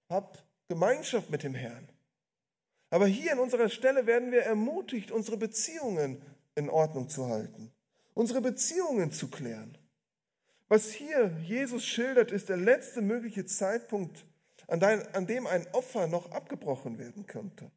hab 0.10 0.44
Gemeinschaft 0.70 1.30
mit 1.30 1.44
dem 1.44 1.56
Herrn. 1.56 1.90
Aber 2.90 3.06
hier 3.06 3.34
an 3.34 3.40
unserer 3.40 3.70
Stelle 3.70 4.08
werden 4.08 4.32
wir 4.32 4.44
ermutigt, 4.44 5.12
unsere 5.12 5.38
Beziehungen 5.38 6.22
in 6.56 6.70
Ordnung 6.70 7.10
zu 7.10 7.28
halten, 7.28 7.72
unsere 8.14 8.42
Beziehungen 8.42 9.12
zu 9.12 9.30
klären. 9.30 9.78
Was 10.68 10.92
hier 10.92 11.36
Jesus 11.44 11.86
schildert, 11.86 12.32
ist 12.32 12.50
der 12.50 12.58
letzte 12.58 13.02
mögliche 13.02 13.46
Zeitpunkt, 13.46 14.26
an, 14.68 15.26
dem 15.26 15.48
ein 15.48 15.68
Opfer 15.74 16.08
noch 16.08 16.32
abgebrochen 16.32 17.00
werden 17.00 17.26
könnte. 17.26 17.72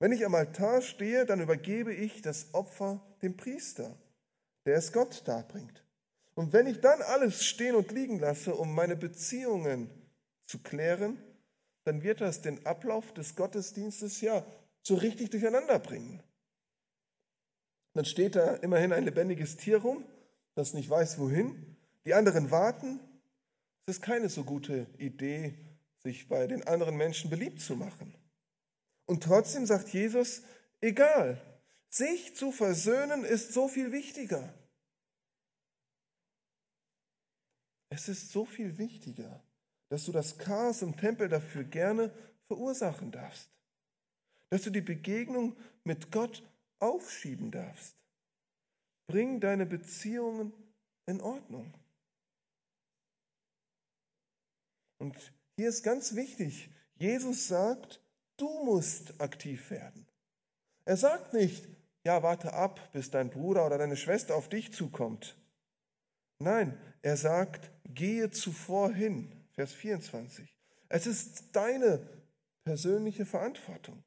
Wenn 0.00 0.12
ich 0.12 0.24
am 0.24 0.34
Altar 0.34 0.80
stehe, 0.80 1.26
dann 1.26 1.40
übergebe 1.40 1.94
ich 1.94 2.22
das 2.22 2.54
Opfer 2.54 3.00
dem 3.22 3.36
Priester, 3.36 3.94
der 4.64 4.76
es 4.76 4.92
Gott 4.92 5.22
darbringt. 5.28 5.84
Und 6.34 6.54
wenn 6.54 6.66
ich 6.66 6.80
dann 6.80 7.02
alles 7.02 7.44
stehen 7.44 7.74
und 7.74 7.92
liegen 7.92 8.18
lasse, 8.18 8.54
um 8.54 8.74
meine 8.74 8.96
Beziehungen 8.96 9.90
zu 10.46 10.58
klären, 10.58 11.18
dann 11.84 12.02
wird 12.02 12.22
das 12.22 12.40
den 12.40 12.64
Ablauf 12.64 13.12
des 13.12 13.36
Gottesdienstes 13.36 14.22
ja 14.22 14.44
so 14.82 14.94
richtig 14.94 15.30
durcheinander 15.30 15.78
bringen. 15.78 16.22
Dann 17.92 18.06
steht 18.06 18.36
da 18.36 18.54
immerhin 18.54 18.94
ein 18.94 19.04
lebendiges 19.04 19.58
Tier 19.58 19.78
rum, 19.78 20.04
das 20.54 20.72
nicht 20.72 20.88
weiß 20.88 21.18
wohin. 21.18 21.76
Die 22.06 22.14
anderen 22.14 22.50
warten. 22.50 23.00
Es 23.84 23.96
ist 23.96 24.02
keine 24.02 24.30
so 24.30 24.44
gute 24.44 24.86
Idee, 24.96 25.58
sich 25.98 26.28
bei 26.28 26.46
den 26.46 26.66
anderen 26.66 26.96
Menschen 26.96 27.28
beliebt 27.28 27.60
zu 27.60 27.76
machen. 27.76 28.14
Und 29.10 29.22
trotzdem 29.22 29.66
sagt 29.66 29.88
Jesus, 29.88 30.42
egal, 30.80 31.40
sich 31.88 32.36
zu 32.36 32.52
versöhnen 32.52 33.24
ist 33.24 33.52
so 33.52 33.68
viel 33.68 33.92
wichtiger. 33.92 34.54
Es 37.90 38.08
ist 38.08 38.30
so 38.30 38.44
viel 38.44 38.78
wichtiger 38.78 39.42
dass 39.90 40.04
du 40.04 40.12
das 40.12 40.38
Chaos 40.38 40.82
im 40.82 40.96
Tempel 40.96 41.28
dafür 41.28 41.64
gerne 41.64 42.14
verursachen 42.46 43.10
darfst. 43.10 43.50
Dass 44.48 44.62
du 44.62 44.70
die 44.70 44.80
Begegnung 44.80 45.56
mit 45.84 46.10
Gott 46.10 46.42
aufschieben 46.78 47.50
darfst. 47.50 47.96
Bring 49.08 49.40
deine 49.40 49.66
Beziehungen 49.66 50.52
in 51.06 51.20
Ordnung. 51.20 51.74
Und 54.98 55.16
hier 55.56 55.68
ist 55.68 55.82
ganz 55.82 56.14
wichtig, 56.14 56.70
Jesus 56.94 57.48
sagt, 57.48 58.00
du 58.40 58.64
musst 58.64 59.20
aktiv 59.20 59.70
werden. 59.70 60.06
Er 60.84 60.96
sagt 60.96 61.34
nicht, 61.34 61.68
ja, 62.04 62.22
warte 62.22 62.52
ab, 62.54 62.80
bis 62.92 63.10
dein 63.10 63.30
Bruder 63.30 63.66
oder 63.66 63.78
deine 63.78 63.96
Schwester 63.96 64.34
auf 64.34 64.48
dich 64.48 64.72
zukommt. 64.72 65.36
Nein, 66.38 66.78
er 67.02 67.16
sagt, 67.16 67.70
gehe 67.84 68.30
zuvor 68.30 68.92
hin. 68.92 69.32
Vers 69.52 69.72
24. 69.72 70.56
Es 70.88 71.06
ist 71.06 71.54
deine 71.54 72.00
persönliche 72.64 73.26
Verantwortung, 73.26 74.02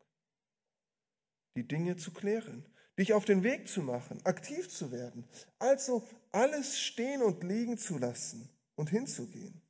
die 1.55 1.67
Dinge 1.67 1.95
zu 1.95 2.11
klären, 2.11 2.65
dich 2.97 3.13
auf 3.13 3.25
den 3.25 3.43
Weg 3.43 3.67
zu 3.67 3.81
machen, 3.81 4.19
aktiv 4.25 4.69
zu 4.69 4.91
werden, 4.91 5.27
also 5.59 6.07
alles 6.31 6.79
stehen 6.79 7.21
und 7.21 7.43
liegen 7.43 7.77
zu 7.77 7.97
lassen 7.97 8.49
und 8.75 8.89
hinzugehen. 8.89 9.62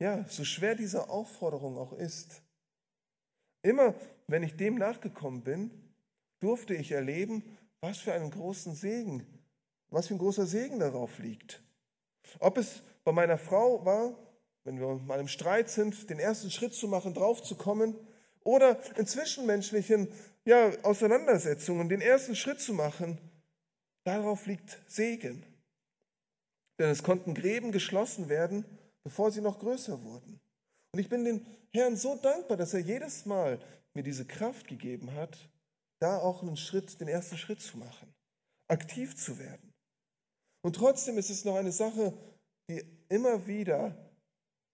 Ja, 0.00 0.24
so 0.28 0.44
schwer 0.44 0.74
diese 0.74 1.08
Aufforderung 1.08 1.76
auch 1.76 1.92
ist, 1.92 2.42
immer 3.62 3.94
wenn 4.28 4.42
ich 4.42 4.56
dem 4.56 4.76
nachgekommen 4.76 5.42
bin, 5.42 5.70
durfte 6.40 6.74
ich 6.74 6.92
erleben, 6.92 7.42
was 7.80 7.98
für 7.98 8.12
einen 8.12 8.30
großen 8.30 8.74
Segen, 8.74 9.26
was 9.90 10.08
für 10.08 10.14
ein 10.14 10.18
großer 10.18 10.46
Segen 10.46 10.78
darauf 10.78 11.18
liegt. 11.18 11.62
Ob 12.38 12.58
es 12.58 12.82
bei 13.04 13.12
meiner 13.12 13.38
Frau 13.38 13.84
war, 13.84 14.14
wenn 14.64 14.78
wir 14.78 14.94
mal 14.96 15.18
im 15.18 15.28
Streit 15.28 15.70
sind, 15.70 16.10
den 16.10 16.18
ersten 16.18 16.50
Schritt 16.50 16.74
zu 16.74 16.88
machen, 16.88 17.14
draufzukommen, 17.14 17.96
oder 18.44 18.78
in 18.96 19.06
zwischenmenschlichen 19.06 20.08
ja, 20.44 20.70
Auseinandersetzungen 20.82 21.88
den 21.88 22.00
ersten 22.00 22.36
Schritt 22.36 22.60
zu 22.60 22.72
machen, 22.72 23.18
darauf 24.04 24.46
liegt 24.46 24.78
Segen. 24.86 25.44
Denn 26.78 26.88
es 26.88 27.02
konnten 27.02 27.34
Gräben 27.34 27.72
geschlossen 27.72 28.28
werden, 28.28 28.64
bevor 29.08 29.30
sie 29.30 29.40
noch 29.40 29.58
größer 29.58 30.02
wurden. 30.02 30.38
Und 30.92 31.00
ich 31.00 31.08
bin 31.08 31.24
dem 31.24 31.46
Herrn 31.72 31.96
so 31.96 32.16
dankbar, 32.16 32.58
dass 32.58 32.74
er 32.74 32.80
jedes 32.80 33.24
Mal 33.24 33.58
mir 33.94 34.02
diese 34.02 34.26
Kraft 34.26 34.68
gegeben 34.68 35.14
hat, 35.14 35.48
da 35.98 36.18
auch 36.18 36.42
einen 36.42 36.58
Schritt, 36.58 37.00
den 37.00 37.08
ersten 37.08 37.38
Schritt 37.38 37.62
zu 37.62 37.78
machen, 37.78 38.14
aktiv 38.70 39.16
zu 39.16 39.38
werden. 39.38 39.72
Und 40.62 40.76
trotzdem 40.76 41.16
ist 41.16 41.30
es 41.30 41.46
noch 41.46 41.54
eine 41.54 41.72
Sache, 41.72 42.12
die 42.68 42.84
immer 43.08 43.46
wieder 43.46 43.96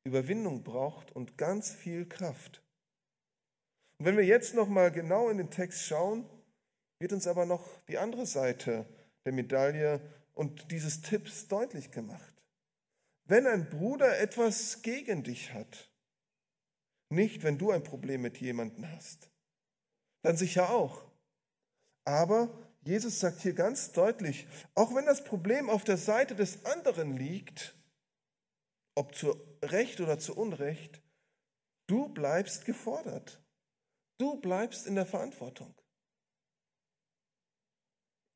Überwindung 0.03 0.65
braucht 0.65 1.13
und 1.13 1.39
ganz 1.39 1.71
viel 1.71 2.05
Kraft. 2.05 2.61
Und 4.01 4.07
wenn 4.07 4.17
wir 4.17 4.25
jetzt 4.25 4.53
noch 4.55 4.67
mal 4.67 4.91
genau 4.91 5.29
in 5.29 5.39
den 5.39 5.51
Text 5.51 5.85
schauen, 5.85 6.29
wird 6.99 7.13
uns 7.13 7.29
aber 7.29 7.47
noch 7.47 7.65
die 7.87 7.99
andere 7.99 8.27
Seite 8.27 8.85
der 9.25 9.33
Medaille 9.33 10.01
und 10.35 10.73
dieses 10.73 11.03
Tipps 11.03 11.47
deutlich 11.47 11.93
gemacht. 11.93 12.34
Wenn 13.27 13.47
ein 13.47 13.71
Bruder 13.71 14.19
etwas 14.19 14.83
gegen 14.83 15.23
dich 15.23 15.53
hat, 15.53 15.91
nicht 17.09 17.43
wenn 17.43 17.59
du 17.59 17.71
ein 17.71 17.83
Problem 17.83 18.23
mit 18.23 18.39
jemandem 18.39 18.91
hast, 18.91 19.31
dann 20.23 20.37
sicher 20.37 20.71
auch. 20.71 21.11
Aber 22.05 22.53
Jesus 22.83 23.21
sagt 23.21 23.41
hier 23.41 23.55
ganz 23.55 23.93
deutlich, 23.93 24.47
auch 24.75 24.95
wenn 24.95 25.07
das 25.07 25.25
Problem 25.25 25.71
auf 25.71 25.85
der 25.85 25.97
Seite 25.97 26.35
des 26.35 26.67
anderen 26.67 27.17
liegt, 27.17 27.75
ob 28.95 29.15
zu 29.15 29.31
Recht 29.63 30.01
oder 30.01 30.19
zu 30.19 30.37
Unrecht, 30.37 31.03
du 31.87 32.09
bleibst 32.09 32.67
gefordert. 32.67 33.43
Du 34.19 34.41
bleibst 34.41 34.87
in 34.87 34.95
der 34.95 35.07
Verantwortung. 35.07 35.75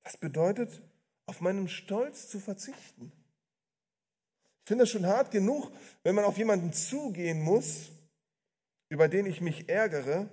Das 0.03 0.17
bedeutet, 0.17 0.83
auf 1.27 1.41
meinen 1.41 1.69
Stolz 1.69 2.29
zu 2.29 2.41
verzichten. 2.41 3.13
Ich 4.69 4.71
finde 4.71 4.85
es 4.85 4.91
schon 4.91 5.07
hart 5.07 5.31
genug, 5.31 5.73
wenn 6.03 6.15
man 6.15 6.27
auf 6.27 6.37
jemanden 6.37 6.75
zugehen 6.75 7.41
muss, 7.41 7.89
über 8.91 9.09
den 9.09 9.25
ich 9.25 9.41
mich 9.41 9.67
ärgere, 9.67 10.29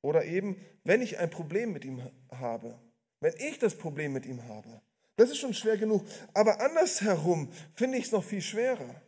oder 0.00 0.24
eben, 0.24 0.56
wenn 0.82 1.02
ich 1.02 1.18
ein 1.18 1.28
Problem 1.28 1.74
mit 1.74 1.84
ihm 1.84 2.00
habe, 2.30 2.80
wenn 3.20 3.34
ich 3.36 3.58
das 3.58 3.76
Problem 3.76 4.14
mit 4.14 4.24
ihm 4.24 4.42
habe. 4.44 4.80
Das 5.16 5.28
ist 5.28 5.36
schon 5.36 5.52
schwer 5.52 5.76
genug. 5.76 6.06
Aber 6.32 6.58
andersherum 6.62 7.52
finde 7.74 7.98
ich 7.98 8.06
es 8.06 8.12
noch 8.12 8.24
viel 8.24 8.40
schwerer. 8.40 9.02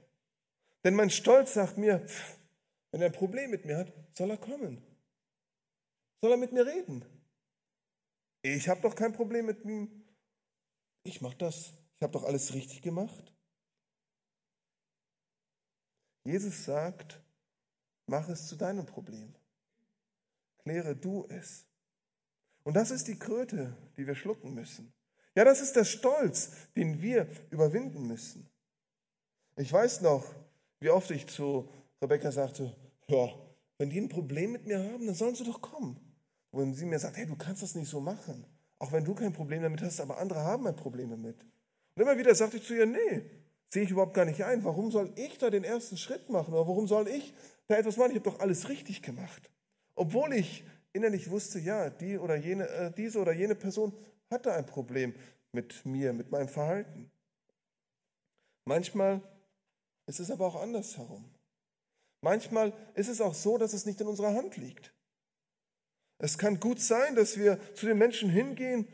Denn 0.85 0.93
mein 0.93 1.09
Stolz 1.09 1.55
sagt 1.55 1.79
mir, 1.79 2.05
wenn 2.91 3.01
er 3.01 3.07
ein 3.07 3.13
Problem 3.13 3.51
mit 3.51 3.65
mir 3.65 3.79
hat, 3.79 3.91
soll 4.13 4.29
er 4.29 4.37
kommen. 4.37 4.83
Soll 6.21 6.33
er 6.33 6.37
mit 6.37 6.53
mir 6.53 6.67
reden? 6.67 7.07
Ich 8.43 8.69
habe 8.69 8.83
doch 8.83 8.95
kein 8.95 9.15
Problem 9.15 9.47
mit 9.47 9.65
ihm. 9.65 10.05
Ich 11.05 11.23
mache 11.23 11.39
das. 11.39 11.73
Ich 11.97 12.03
habe 12.03 12.13
doch 12.13 12.25
alles 12.25 12.53
richtig 12.53 12.83
gemacht. 12.83 13.33
Jesus 16.29 16.67
sagt, 16.67 17.23
mach 18.07 18.29
es 18.29 18.49
zu 18.49 18.57
deinem 18.57 18.85
Problem. 18.85 19.35
Kläre 20.59 20.95
du 20.95 21.27
es. 21.31 21.65
Und 22.65 22.75
das 22.75 22.91
ist 22.91 23.09
die 23.09 23.19
Kröte, 23.19 23.75
die 23.97 24.07
wir 24.07 24.15
schlucken 24.15 24.53
müssen. 24.53 24.93
Ja, 25.35 25.45
das 25.47 25.63
ist 25.63 25.75
der 25.75 25.87
Stolz, 25.87 26.51
den 26.77 27.01
wir 27.01 27.27
überwinden 27.49 28.07
müssen. 28.07 28.47
Ich 29.57 29.73
weiß 29.73 30.03
noch, 30.03 30.35
wie 30.81 30.91
oft 30.91 31.11
ich 31.13 31.27
zu 31.29 31.67
Rebecca 32.03 32.31
sagte, 32.31 32.77
ja, 33.07 33.31
wenn 33.79 33.89
die 33.89 33.99
ein 33.99 34.11
Problem 34.11 34.53
mit 34.53 34.67
mir 34.67 34.81
haben, 34.81 35.07
dann 35.07 35.15
sollen 35.15 35.35
sie 35.35 35.45
doch 35.45 35.63
kommen. 35.63 35.99
Wenn 36.53 36.75
sie 36.75 36.85
mir 36.85 36.99
sagt, 36.99 37.17
hey, 37.17 37.25
du 37.25 37.37
kannst 37.37 37.63
das 37.63 37.75
nicht 37.75 37.89
so 37.89 38.01
machen. 38.01 38.45
Auch 38.79 38.93
wenn 38.93 39.05
du 39.07 39.15
kein 39.15 39.33
Problem 39.33 39.63
damit 39.63 39.81
hast, 39.81 39.99
aber 39.99 40.19
andere 40.19 40.41
haben 40.41 40.67
ein 40.67 40.77
Problem 40.77 41.09
damit. 41.09 41.41
Und 41.95 42.03
immer 42.03 42.19
wieder 42.19 42.35
sagte 42.35 42.59
ich 42.59 42.65
zu 42.65 42.77
ihr, 42.77 42.85
nee, 42.85 43.25
sehe 43.73 43.83
ich 43.83 43.91
überhaupt 43.91 44.15
gar 44.15 44.25
nicht 44.25 44.45
ein. 44.45 44.65
Warum 44.65 44.91
soll 44.91 45.13
ich 45.17 45.39
da 45.39 45.51
den 45.51 45.65
ersten 45.65 45.97
Schritt 45.97 46.29
machen? 46.31 46.55
Oder 46.55 46.67
warum 46.67 46.87
soll 46.87 47.09
ich 47.09 47.35
da 47.67 47.77
etwas 47.77 47.97
machen? 47.97 48.11
Ich 48.11 48.19
habe 48.19 48.31
doch 48.31 48.41
alles 48.41 48.69
richtig 48.69 49.03
gemacht. 49.03 49.51
Obwohl 49.95 50.33
ich 50.33 50.65
innerlich 50.93 51.31
wusste, 51.31 51.59
ja, 51.59 51.91
die 51.91 52.19
oder 52.19 52.37
jene, 52.37 52.69
äh, 52.69 52.93
diese 52.93 53.21
oder 53.21 53.33
jene 53.33 53.55
Person 53.55 53.93
hatte 54.31 54.53
ein 54.53 54.67
Problem 54.67 55.15
mit 55.53 55.85
mir, 55.85 56.13
mit 56.13 56.31
meinem 56.31 56.49
Verhalten. 56.49 57.11
Manchmal 58.65 59.23
ist 60.07 60.21
es 60.21 60.31
aber 60.31 60.47
auch 60.47 60.57
andersherum. 60.57 61.25
Manchmal 62.23 62.73
ist 62.95 63.09
es 63.09 63.21
auch 63.21 63.35
so, 63.35 63.59
dass 63.59 63.73
es 63.73 63.87
nicht 63.87 64.01
in 64.01 64.07
unserer 64.07 64.35
Hand 64.35 64.57
liegt. 64.57 64.93
Es 66.21 66.37
kann 66.37 66.59
gut 66.59 66.81
sein, 66.81 67.15
dass 67.15 67.39
wir 67.39 67.59
zu 67.75 67.87
den 67.87 67.99
Menschen 67.99 68.29
hingehen, 68.29 68.89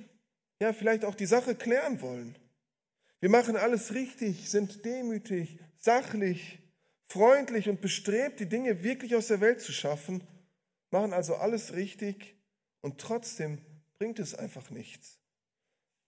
ja, 0.60 0.72
vielleicht 0.72 1.04
auch 1.04 1.14
die 1.14 1.26
Sache 1.26 1.54
klären 1.54 2.00
wollen. 2.02 2.36
Wir 3.24 3.30
machen 3.30 3.56
alles 3.56 3.94
richtig, 3.94 4.50
sind 4.50 4.84
demütig, 4.84 5.58
sachlich, 5.78 6.58
freundlich 7.06 7.70
und 7.70 7.80
bestrebt, 7.80 8.38
die 8.38 8.50
Dinge 8.50 8.82
wirklich 8.82 9.16
aus 9.16 9.28
der 9.28 9.40
Welt 9.40 9.62
zu 9.62 9.72
schaffen, 9.72 10.22
machen 10.90 11.14
also 11.14 11.36
alles 11.36 11.72
richtig 11.72 12.36
und 12.82 13.00
trotzdem 13.00 13.62
bringt 13.94 14.18
es 14.18 14.34
einfach 14.34 14.68
nichts. 14.68 15.20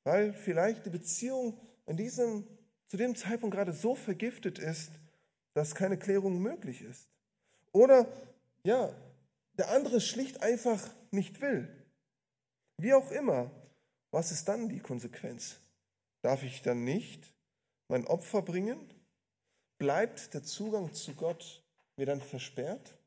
Weil 0.04 0.34
vielleicht 0.34 0.84
die 0.84 0.90
Beziehung 0.90 1.58
in 1.86 1.96
diesem, 1.96 2.46
zu 2.86 2.98
dem 2.98 3.16
Zeitpunkt 3.16 3.56
gerade 3.56 3.72
so 3.72 3.94
vergiftet 3.94 4.58
ist, 4.58 4.90
dass 5.54 5.74
keine 5.74 5.98
Klärung 5.98 6.42
möglich 6.42 6.82
ist. 6.82 7.08
Oder 7.72 8.06
ja, 8.62 8.94
der 9.56 9.70
andere 9.70 10.02
schlicht 10.02 10.42
einfach 10.42 10.86
nicht 11.12 11.40
will. 11.40 11.66
Wie 12.76 12.92
auch 12.92 13.10
immer, 13.10 13.50
was 14.10 14.32
ist 14.32 14.46
dann 14.48 14.68
die 14.68 14.80
Konsequenz? 14.80 15.56
Darf 16.26 16.42
ich 16.42 16.60
dann 16.60 16.82
nicht 16.82 17.32
mein 17.86 18.04
Opfer 18.08 18.42
bringen? 18.42 18.80
Bleibt 19.78 20.34
der 20.34 20.42
Zugang 20.42 20.92
zu 20.92 21.14
Gott 21.14 21.62
mir 21.94 22.04
dann 22.04 22.20
versperrt? 22.20 22.98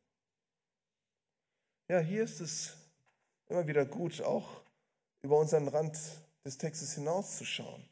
Ja, 1.89 1.99
hier 1.99 2.23
ist 2.23 2.39
es 2.39 2.77
immer 3.49 3.67
wieder 3.67 3.83
gut, 3.85 4.21
auch 4.21 4.61
über 5.21 5.37
unseren 5.37 5.67
Rand 5.67 5.99
des 6.45 6.57
Textes 6.57 6.93
hinauszuschauen. 6.93 7.83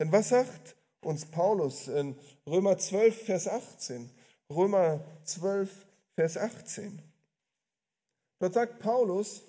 Denn 0.00 0.10
was 0.10 0.30
sagt 0.30 0.74
uns 1.02 1.24
Paulus 1.24 1.86
in 1.86 2.18
Römer 2.44 2.78
12, 2.78 3.26
Vers 3.26 3.46
18? 3.46 4.10
Römer 4.50 5.04
12, 5.22 5.86
Vers 6.16 6.36
18. 6.36 7.00
Dort 8.40 8.54
sagt 8.54 8.80
Paulus, 8.80 9.44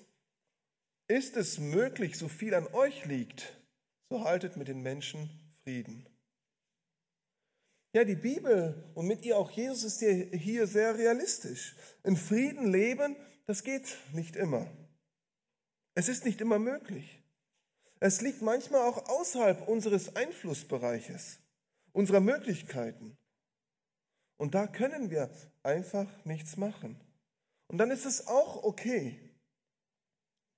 ist 1.07 1.35
es 1.35 1.57
möglich, 1.57 2.15
so 2.15 2.27
viel 2.27 2.53
an 2.53 2.67
euch 2.67 3.05
liegt, 3.05 3.58
so 4.09 4.23
haltet 4.23 4.57
mit 4.57 4.67
den 4.67 4.81
Menschen 4.81 5.29
Frieden. 5.63 6.07
Ja, 7.93 8.03
die 8.03 8.15
Bibel 8.15 8.91
und 8.95 9.07
mit 9.07 9.23
ihr 9.23 9.37
auch 9.37 9.51
Jesus 9.51 9.83
ist 9.83 9.99
hier 10.39 10.67
sehr 10.67 10.97
realistisch. 10.97 11.75
In 12.03 12.17
Frieden 12.17 12.71
leben, 12.71 13.15
das 13.45 13.63
geht 13.63 13.97
nicht 14.13 14.35
immer. 14.35 14.67
Es 15.95 16.07
ist 16.07 16.25
nicht 16.25 16.41
immer 16.41 16.59
möglich. 16.59 17.21
Es 17.99 18.21
liegt 18.21 18.41
manchmal 18.41 18.81
auch 18.81 19.09
außerhalb 19.09 19.67
unseres 19.67 20.15
Einflussbereiches, 20.15 21.39
unserer 21.91 22.19
Möglichkeiten. 22.19 23.17
Und 24.37 24.55
da 24.55 24.67
können 24.67 25.09
wir 25.09 25.29
einfach 25.63 26.07
nichts 26.25 26.57
machen. 26.57 26.99
Und 27.67 27.77
dann 27.79 27.91
ist 27.91 28.05
es 28.05 28.27
auch 28.27 28.63
okay. 28.63 29.19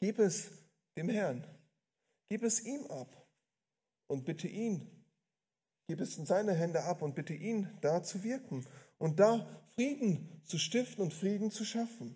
Gib 0.02 0.20
es 0.20 0.52
dem 0.98 1.10
Herrn. 1.10 1.46
Gib 2.30 2.44
es 2.44 2.64
ihm 2.64 2.86
ab 2.88 3.21
und 4.12 4.26
bitte 4.26 4.48
ihn. 4.48 4.88
Gib 5.88 6.00
es 6.02 6.18
in 6.18 6.26
seine 6.26 6.54
Hände 6.54 6.84
ab 6.84 7.02
und 7.02 7.16
bitte 7.16 7.34
ihn, 7.34 7.68
da 7.82 8.04
zu 8.04 8.24
wirken 8.24 8.66
und 8.98 9.20
da 9.20 9.48
Frieden 9.74 10.42
zu 10.46 10.60
stiften 10.60 11.04
und 11.04 11.14
Frieden 11.14 11.50
zu 11.50 11.66
schaffen. 11.66 12.16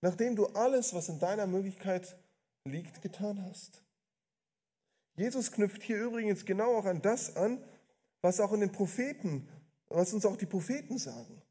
Nachdem 0.00 0.36
du 0.36 0.46
alles, 0.46 0.94
was 0.94 1.08
in 1.08 1.18
deiner 1.18 1.46
Möglichkeit 1.46 2.16
liegt, 2.64 3.02
getan 3.02 3.44
hast. 3.44 3.82
Jesus 5.16 5.50
knüpft 5.50 5.82
hier 5.82 5.98
übrigens 5.98 6.44
genau 6.44 6.76
auch 6.76 6.86
an 6.86 7.02
das 7.02 7.36
an, 7.36 7.62
was 8.22 8.40
auch 8.40 8.52
in 8.52 8.60
den 8.60 8.72
Propheten, 8.72 9.48
was 9.88 10.14
uns 10.14 10.24
auch 10.24 10.36
die 10.36 10.46
Propheten 10.46 10.98
sagen. 10.98 11.42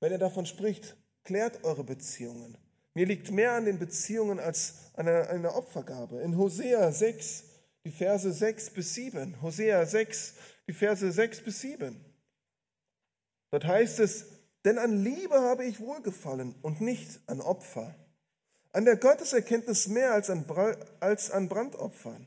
Wenn 0.00 0.12
er 0.12 0.18
davon 0.18 0.46
spricht, 0.46 0.96
Klärt 1.26 1.64
eure 1.64 1.82
Beziehungen. 1.82 2.56
Mir 2.94 3.04
liegt 3.04 3.32
mehr 3.32 3.54
an 3.54 3.64
den 3.64 3.80
Beziehungen 3.80 4.38
als 4.38 4.92
an 4.94 5.08
einer, 5.08 5.56
Opfergabe. 5.56 6.20
In 6.20 6.36
Hosea 6.36 6.92
6, 6.92 7.42
die 7.86 7.92
Verse 7.92 8.32
6 8.32 8.70
bis 8.70 8.94
7. 8.94 9.40
Hosea 9.40 9.86
6, 9.86 10.34
die 10.66 10.72
Verse 10.72 11.12
6 11.12 11.40
bis 11.42 11.60
7. 11.60 12.04
Dort 13.52 13.64
heißt 13.64 14.00
es, 14.00 14.26
denn 14.64 14.76
an 14.78 15.04
Liebe 15.04 15.40
habe 15.40 15.64
ich 15.64 15.78
wohlgefallen 15.78 16.56
und 16.62 16.80
nicht 16.80 17.20
an 17.28 17.40
Opfer. 17.40 17.94
an 18.72 18.84
der 18.84 18.96
Gotteserkenntnis 18.96 19.86
mehr 19.86 20.12
als 20.12 20.30
an, 20.30 20.44
als 20.98 21.30
an 21.30 21.48
Brandopfern. 21.48 22.26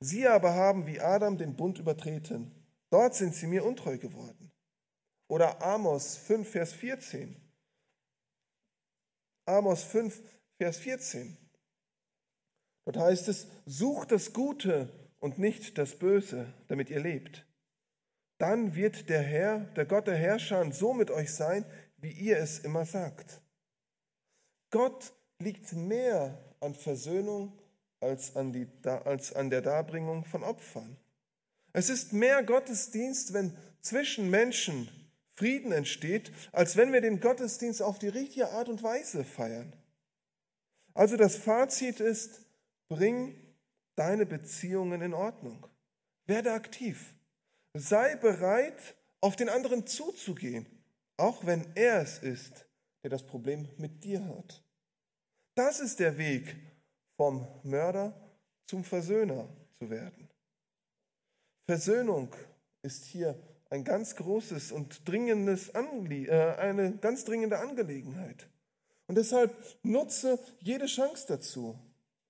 Sie 0.00 0.26
aber 0.26 0.54
haben 0.54 0.86
wie 0.86 0.98
Adam 0.98 1.36
den 1.36 1.54
Bund 1.54 1.78
übertreten. 1.78 2.50
Dort 2.88 3.14
sind 3.14 3.34
sie 3.34 3.46
mir 3.46 3.64
untreu 3.64 3.98
geworden. 3.98 4.50
Oder 5.28 5.62
Amos 5.62 6.16
5, 6.16 6.48
Vers 6.48 6.72
14. 6.72 7.36
Amos 9.44 9.84
5, 9.84 10.20
Vers 10.56 10.78
14. 10.78 11.36
Dort 12.86 12.98
heißt 12.98 13.28
es, 13.28 13.48
sucht 13.66 14.12
das 14.12 14.32
Gute 14.32 14.88
und 15.18 15.38
nicht 15.38 15.76
das 15.76 15.98
Böse, 15.98 16.54
damit 16.68 16.88
ihr 16.88 17.00
lebt. 17.00 17.44
Dann 18.38 18.76
wird 18.76 19.08
der 19.08 19.22
Herr, 19.22 19.58
der 19.74 19.86
Gott 19.86 20.06
der 20.06 20.16
Herrscher, 20.16 20.72
so 20.72 20.94
mit 20.94 21.10
euch 21.10 21.34
sein, 21.34 21.66
wie 21.98 22.12
ihr 22.12 22.38
es 22.38 22.60
immer 22.60 22.86
sagt. 22.86 23.40
Gott 24.70 25.12
liegt 25.40 25.72
mehr 25.72 26.38
an 26.60 26.74
Versöhnung 26.74 27.58
als 28.00 28.36
an, 28.36 28.52
die, 28.52 28.68
als 28.84 29.32
an 29.32 29.50
der 29.50 29.62
Darbringung 29.62 30.24
von 30.24 30.44
Opfern. 30.44 30.96
Es 31.72 31.90
ist 31.90 32.12
mehr 32.12 32.44
Gottesdienst, 32.44 33.32
wenn 33.32 33.56
zwischen 33.80 34.30
Menschen 34.30 34.88
Frieden 35.32 35.72
entsteht, 35.72 36.30
als 36.52 36.76
wenn 36.76 36.92
wir 36.92 37.00
den 37.00 37.20
Gottesdienst 37.20 37.82
auf 37.82 37.98
die 37.98 38.08
richtige 38.08 38.50
Art 38.50 38.68
und 38.68 38.82
Weise 38.82 39.24
feiern. 39.24 39.72
Also 40.94 41.16
das 41.16 41.36
Fazit 41.36 42.00
ist, 42.00 42.45
bring 42.88 43.34
deine 43.94 44.26
Beziehungen 44.26 45.02
in 45.02 45.14
Ordnung. 45.14 45.66
Werde 46.26 46.52
aktiv. 46.52 47.14
Sei 47.74 48.16
bereit, 48.16 48.94
auf 49.20 49.36
den 49.36 49.48
anderen 49.48 49.86
zuzugehen, 49.86 50.66
auch 51.16 51.44
wenn 51.46 51.66
er 51.74 52.00
es 52.00 52.18
ist, 52.18 52.66
der 53.02 53.10
das 53.10 53.26
Problem 53.26 53.68
mit 53.78 54.04
dir 54.04 54.24
hat. 54.24 54.62
Das 55.54 55.80
ist 55.80 56.00
der 56.00 56.18
Weg 56.18 56.54
vom 57.16 57.46
Mörder 57.62 58.14
zum 58.66 58.84
Versöhner 58.84 59.48
zu 59.78 59.90
werden. 59.90 60.28
Versöhnung 61.66 62.34
ist 62.82 63.04
hier 63.04 63.40
ein 63.70 63.84
ganz 63.84 64.14
großes 64.16 64.70
und 64.70 65.08
dringendes 65.08 65.74
Anlie 65.74 66.28
äh, 66.28 66.56
eine 66.56 66.96
ganz 66.98 67.24
dringende 67.24 67.58
Angelegenheit. 67.58 68.48
Und 69.08 69.16
deshalb 69.16 69.54
nutze 69.82 70.38
jede 70.60 70.86
Chance 70.86 71.26
dazu, 71.28 71.78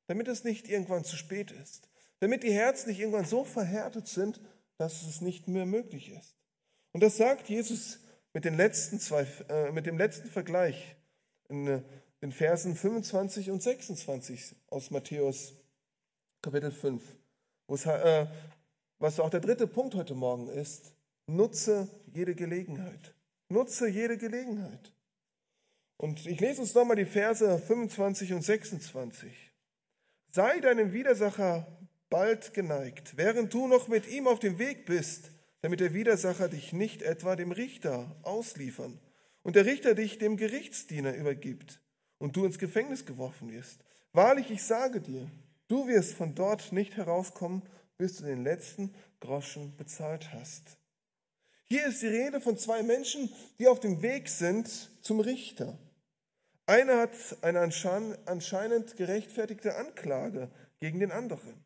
damit 0.06 0.28
es 0.28 0.44
nicht 0.44 0.68
irgendwann 0.68 1.04
zu 1.04 1.16
spät 1.16 1.50
ist, 1.50 1.88
damit 2.20 2.42
die 2.42 2.52
Herzen 2.52 2.88
nicht 2.88 3.00
irgendwann 3.00 3.24
so 3.24 3.44
verhärtet 3.44 4.08
sind, 4.08 4.40
dass 4.78 5.02
es 5.02 5.20
nicht 5.20 5.48
mehr 5.48 5.66
möglich 5.66 6.10
ist. 6.10 6.36
Und 6.92 7.02
das 7.02 7.16
sagt 7.16 7.48
Jesus 7.48 8.00
mit, 8.32 8.44
den 8.44 8.56
letzten 8.56 9.00
zwei, 9.00 9.26
äh, 9.48 9.72
mit 9.72 9.86
dem 9.86 9.98
letzten 9.98 10.28
Vergleich 10.28 10.96
in 11.48 11.66
äh, 11.66 11.82
den 12.22 12.32
Versen 12.32 12.74
25 12.74 13.50
und 13.50 13.62
26 13.62 14.56
aus 14.68 14.90
Matthäus 14.90 15.54
Kapitel 16.42 16.70
5, 16.70 17.02
äh, 17.68 18.26
was 18.98 19.20
auch 19.20 19.30
der 19.30 19.40
dritte 19.40 19.66
Punkt 19.66 19.94
heute 19.94 20.14
Morgen 20.14 20.48
ist. 20.48 20.94
Nutze 21.26 21.88
jede 22.14 22.34
Gelegenheit. 22.34 23.14
Nutze 23.48 23.88
jede 23.88 24.16
Gelegenheit. 24.16 24.92
Und 25.96 26.26
ich 26.26 26.40
lese 26.40 26.60
uns 26.60 26.74
nochmal 26.74 26.96
die 26.96 27.04
Verse 27.04 27.58
25 27.58 28.32
und 28.32 28.42
26. 28.42 29.45
Sei 30.36 30.60
deinem 30.60 30.92
Widersacher 30.92 31.66
bald 32.10 32.52
geneigt, 32.52 33.16
während 33.16 33.54
du 33.54 33.66
noch 33.68 33.88
mit 33.88 34.06
ihm 34.06 34.26
auf 34.28 34.38
dem 34.38 34.58
Weg 34.58 34.84
bist, 34.84 35.30
damit 35.62 35.80
der 35.80 35.94
Widersacher 35.94 36.50
dich 36.50 36.74
nicht 36.74 37.00
etwa 37.00 37.36
dem 37.36 37.52
Richter 37.52 38.14
ausliefern 38.20 39.00
und 39.42 39.56
der 39.56 39.64
Richter 39.64 39.94
dich 39.94 40.18
dem 40.18 40.36
Gerichtsdiener 40.36 41.14
übergibt 41.14 41.80
und 42.18 42.36
du 42.36 42.44
ins 42.44 42.58
Gefängnis 42.58 43.06
geworfen 43.06 43.50
wirst. 43.50 43.82
Wahrlich, 44.12 44.50
ich 44.50 44.62
sage 44.62 45.00
dir, 45.00 45.30
du 45.68 45.88
wirst 45.88 46.12
von 46.12 46.34
dort 46.34 46.70
nicht 46.70 46.98
herauskommen, 46.98 47.62
bis 47.96 48.18
du 48.18 48.24
den 48.24 48.44
letzten 48.44 48.94
Groschen 49.20 49.74
bezahlt 49.78 50.34
hast. 50.34 50.76
Hier 51.64 51.86
ist 51.86 52.02
die 52.02 52.08
Rede 52.08 52.42
von 52.42 52.58
zwei 52.58 52.82
Menschen, 52.82 53.32
die 53.58 53.68
auf 53.68 53.80
dem 53.80 54.02
Weg 54.02 54.28
sind 54.28 54.68
zum 55.00 55.20
Richter. 55.20 55.78
Einer 56.66 56.98
hat 56.98 57.14
eine 57.42 57.60
anscheinend 57.60 58.96
gerechtfertigte 58.96 59.76
Anklage 59.76 60.50
gegen 60.80 60.98
den 60.98 61.12
anderen. 61.12 61.64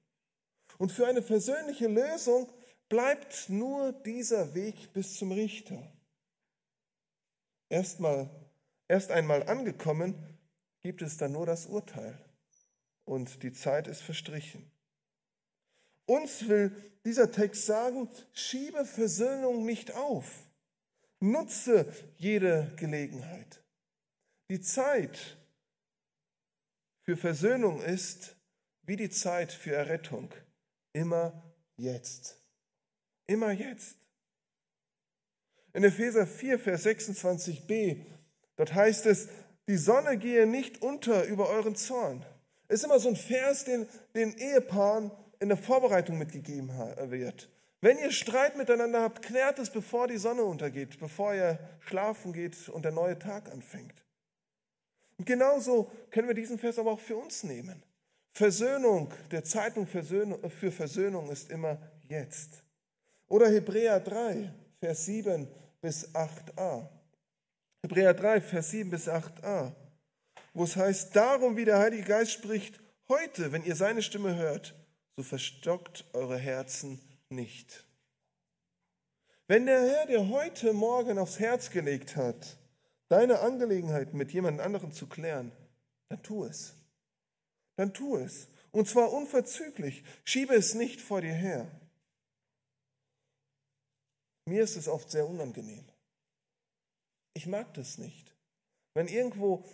Und 0.78 0.92
für 0.92 1.06
eine 1.06 1.22
persönliche 1.22 1.88
Lösung 1.88 2.52
bleibt 2.88 3.48
nur 3.48 3.92
dieser 3.92 4.54
Weg 4.54 4.92
bis 4.92 5.16
zum 5.16 5.32
Richter. 5.32 5.90
Erstmal, 7.70 8.28
erst 8.88 9.10
einmal 9.10 9.42
angekommen, 9.44 10.14
gibt 10.82 11.02
es 11.02 11.16
dann 11.16 11.32
nur 11.32 11.46
das 11.46 11.66
Urteil 11.66 12.18
und 13.04 13.42
die 13.42 13.52
Zeit 13.52 13.86
ist 13.86 14.02
verstrichen. 14.02 14.70
Uns 16.06 16.48
will 16.48 16.74
dieser 17.04 17.30
Text 17.30 17.66
sagen, 17.66 18.08
schiebe 18.32 18.84
Versöhnung 18.84 19.64
nicht 19.64 19.94
auf. 19.94 20.26
Nutze 21.20 21.92
jede 22.16 22.72
Gelegenheit. 22.76 23.62
Die 24.50 24.60
Zeit 24.60 25.38
für 27.02 27.16
Versöhnung 27.16 27.80
ist 27.80 28.34
wie 28.82 28.96
die 28.96 29.08
Zeit 29.08 29.52
für 29.52 29.72
Errettung. 29.72 30.34
Immer 30.92 31.54
jetzt. 31.76 32.36
Immer 33.28 33.52
jetzt. 33.52 33.96
In 35.72 35.84
Epheser 35.84 36.26
4, 36.26 36.58
Vers 36.58 36.84
26b, 36.84 38.04
dort 38.56 38.74
heißt 38.74 39.06
es, 39.06 39.28
die 39.68 39.76
Sonne 39.76 40.18
gehe 40.18 40.48
nicht 40.48 40.82
unter 40.82 41.22
über 41.26 41.48
euren 41.48 41.76
Zorn. 41.76 42.26
Ist 42.66 42.82
immer 42.82 42.98
so 42.98 43.10
ein 43.10 43.16
Vers, 43.16 43.64
den 43.64 43.86
den 44.16 44.36
Ehepaaren 44.36 45.12
in 45.38 45.48
der 45.48 45.58
Vorbereitung 45.58 46.18
mitgegeben 46.18 46.70
wird. 47.10 47.48
Wenn 47.80 47.98
ihr 47.98 48.10
Streit 48.10 48.56
miteinander 48.56 49.00
habt, 49.02 49.22
klärt 49.22 49.60
es, 49.60 49.70
bevor 49.70 50.08
die 50.08 50.18
Sonne 50.18 50.42
untergeht, 50.42 50.98
bevor 50.98 51.34
ihr 51.34 51.60
schlafen 51.78 52.32
geht 52.32 52.68
und 52.68 52.84
der 52.84 52.90
neue 52.90 53.16
Tag 53.16 53.48
anfängt. 53.52 53.94
Und 55.20 55.26
genauso 55.26 55.90
können 56.11 56.28
wir 56.28 56.35
diesen 56.35 56.59
Vers 56.59 56.78
aber 56.78 56.92
auch 56.92 56.98
für 56.98 57.18
uns 57.18 57.42
nehmen. 57.44 57.83
Versöhnung, 58.33 59.12
der 59.30 59.44
Zeitpunkt 59.44 59.90
für 59.90 60.72
Versöhnung 60.72 61.30
ist 61.30 61.50
immer 61.50 61.76
jetzt. 62.09 62.64
Oder 63.28 63.50
Hebräer 63.50 64.00
3, 64.00 64.50
Vers 64.78 65.04
7 65.04 65.46
bis 65.83 66.09
8a. 66.14 66.88
Hebräer 67.83 68.14
3, 68.14 68.40
Vers 68.40 68.70
7 68.70 68.88
bis 68.88 69.11
8a, 69.11 69.74
wo 70.54 70.64
es 70.64 70.76
heißt, 70.76 71.14
darum 71.14 71.54
wie 71.59 71.66
der 71.66 71.80
Heilige 71.80 72.04
Geist 72.04 72.33
spricht, 72.33 72.80
heute, 73.11 73.52
wenn 73.52 73.62
ihr 73.64 73.76
seine 73.76 74.00
Stimme 74.00 74.37
hört, 74.37 74.74
so 75.18 75.22
verstockt 75.22 76.06
eure 76.14 76.38
Herzen 76.38 76.98
nicht. 77.28 77.85
Wenn 79.48 79.66
der 79.66 79.83
Herr 79.83 80.06
dir 80.06 80.30
heute 80.30 80.72
Morgen 80.72 81.18
aufs 81.18 81.38
Herz 81.38 81.68
gelegt 81.68 82.16
hat, 82.16 82.56
deine 83.11 83.40
Angelegenheiten 83.40 84.16
mit 84.16 84.33
jemand 84.33 84.61
anderem 84.61 84.92
zu 84.92 85.07
klären, 85.07 85.53
dann 86.09 86.23
tu 86.23 86.44
es. 86.44 86.75
Dann 87.77 87.92
tu 87.92 88.16
es. 88.16 88.49
Und 88.73 88.88
zwar 88.88 89.12
unverzüglich. 89.12 90.05
Schiebe 90.25 90.55
es 90.55 90.75
nicht 90.75 91.01
vor 91.01 91.20
dir 91.20 91.35
her. 91.35 91.70
Mir 94.46 94.62
ist 94.62 94.77
es 94.77 94.88
oft 94.88 95.11
sehr 95.11 95.29
unangenehm. 95.29 95.85
Ich 97.35 97.46
mag 97.46 97.75
das 97.75 97.99
nicht. 97.99 98.35
Wenn 98.94 99.09
irgendwo, 99.09 99.64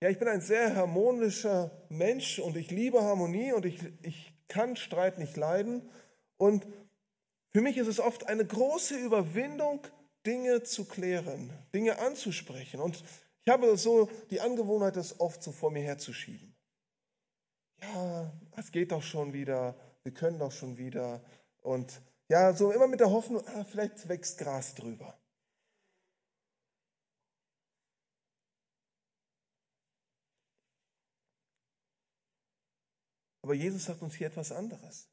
ja, 0.00 0.08
ich 0.08 0.18
bin 0.18 0.28
ein 0.28 0.40
sehr 0.40 0.74
harmonischer 0.74 1.70
Mensch 1.88 2.38
und 2.38 2.56
ich 2.56 2.70
liebe 2.70 3.02
Harmonie 3.02 3.52
und 3.52 3.64
ich, 3.66 3.80
ich 4.02 4.32
kann 4.48 4.76
Streit 4.76 5.18
nicht 5.18 5.36
leiden. 5.36 5.90
Und 6.36 6.66
für 7.52 7.60
mich 7.60 7.76
ist 7.78 7.86
es 7.88 8.00
oft 8.00 8.26
eine 8.26 8.44
große 8.44 8.96
Überwindung, 8.96 9.86
Dinge 10.26 10.62
zu 10.64 10.84
klären, 10.84 11.52
Dinge 11.72 11.98
anzusprechen. 11.98 12.80
Und 12.80 13.02
ich 13.44 13.52
habe 13.52 13.76
so 13.76 14.10
die 14.30 14.40
Angewohnheit, 14.40 14.96
das 14.96 15.20
oft 15.20 15.42
so 15.42 15.52
vor 15.52 15.70
mir 15.70 15.82
herzuschieben. 15.82 16.54
Ja, 17.80 18.32
es 18.56 18.72
geht 18.72 18.90
doch 18.90 19.02
schon 19.02 19.32
wieder, 19.32 19.78
wir 20.02 20.12
können 20.12 20.38
doch 20.38 20.50
schon 20.50 20.76
wieder. 20.76 21.24
Und 21.62 22.02
ja, 22.28 22.52
so 22.52 22.72
immer 22.72 22.88
mit 22.88 23.00
der 23.00 23.10
Hoffnung, 23.10 23.46
ah, 23.46 23.64
vielleicht 23.64 24.08
wächst 24.08 24.38
Gras 24.38 24.74
drüber. 24.74 25.16
Aber 33.42 33.54
Jesus 33.54 33.84
sagt 33.84 34.02
uns 34.02 34.16
hier 34.16 34.26
etwas 34.26 34.50
anderes. 34.50 35.08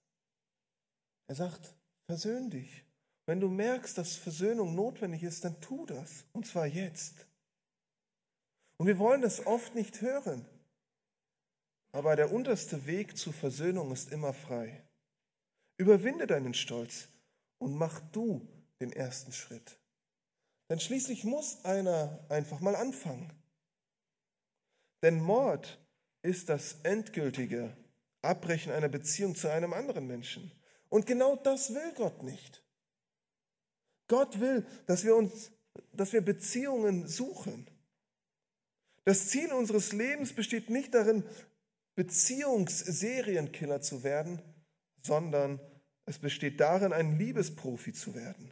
Er 1.27 1.35
sagt, 1.35 1.75
versöhn 2.07 2.49
dich. 2.49 2.82
Wenn 3.25 3.39
du 3.39 3.47
merkst, 3.47 3.97
dass 3.97 4.15
Versöhnung 4.15 4.75
notwendig 4.75 5.23
ist, 5.23 5.45
dann 5.45 5.59
tu 5.61 5.85
das. 5.85 6.25
Und 6.33 6.45
zwar 6.45 6.65
jetzt. 6.65 7.25
Und 8.77 8.87
wir 8.87 8.99
wollen 8.99 9.21
das 9.21 9.45
oft 9.45 9.75
nicht 9.75 10.01
hören. 10.01 10.45
Aber 11.91 12.15
der 12.15 12.33
unterste 12.33 12.85
Weg 12.85 13.17
zur 13.17 13.33
Versöhnung 13.33 13.91
ist 13.91 14.11
immer 14.11 14.33
frei. 14.33 14.83
Überwinde 15.77 16.27
deinen 16.27 16.53
Stolz 16.53 17.07
und 17.59 17.75
mach 17.75 17.99
du 18.11 18.47
den 18.81 18.91
ersten 18.91 19.31
Schritt. 19.31 19.77
Denn 20.69 20.79
schließlich 20.79 21.23
muss 21.23 21.63
einer 21.65 22.25
einfach 22.29 22.59
mal 22.59 22.75
anfangen. 22.75 23.31
Denn 25.03 25.21
Mord 25.21 25.79
ist 26.23 26.49
das 26.49 26.77
endgültige 26.83 27.75
Abbrechen 28.21 28.71
einer 28.71 28.89
Beziehung 28.89 29.35
zu 29.35 29.51
einem 29.51 29.73
anderen 29.73 30.07
Menschen. 30.07 30.51
Und 30.89 31.05
genau 31.05 31.35
das 31.35 31.73
will 31.73 31.93
Gott 31.95 32.23
nicht. 32.23 32.62
Gott 34.07 34.39
will, 34.39 34.65
dass 34.85 35.03
wir 35.03 35.15
uns, 35.15 35.51
dass 35.91 36.13
wir 36.13 36.21
Beziehungen 36.21 37.07
suchen. 37.07 37.67
Das 39.05 39.27
Ziel 39.27 39.51
unseres 39.51 39.91
Lebens 39.91 40.33
besteht 40.33 40.69
nicht 40.69 40.93
darin, 40.93 41.23
Beziehungsserienkiller 41.95 43.81
zu 43.81 44.03
werden, 44.03 44.41
sondern 45.01 45.59
es 46.05 46.19
besteht 46.19 46.59
darin, 46.59 46.93
ein 46.93 47.17
Liebesprofi 47.17 47.93
zu 47.93 48.15
werden, 48.15 48.51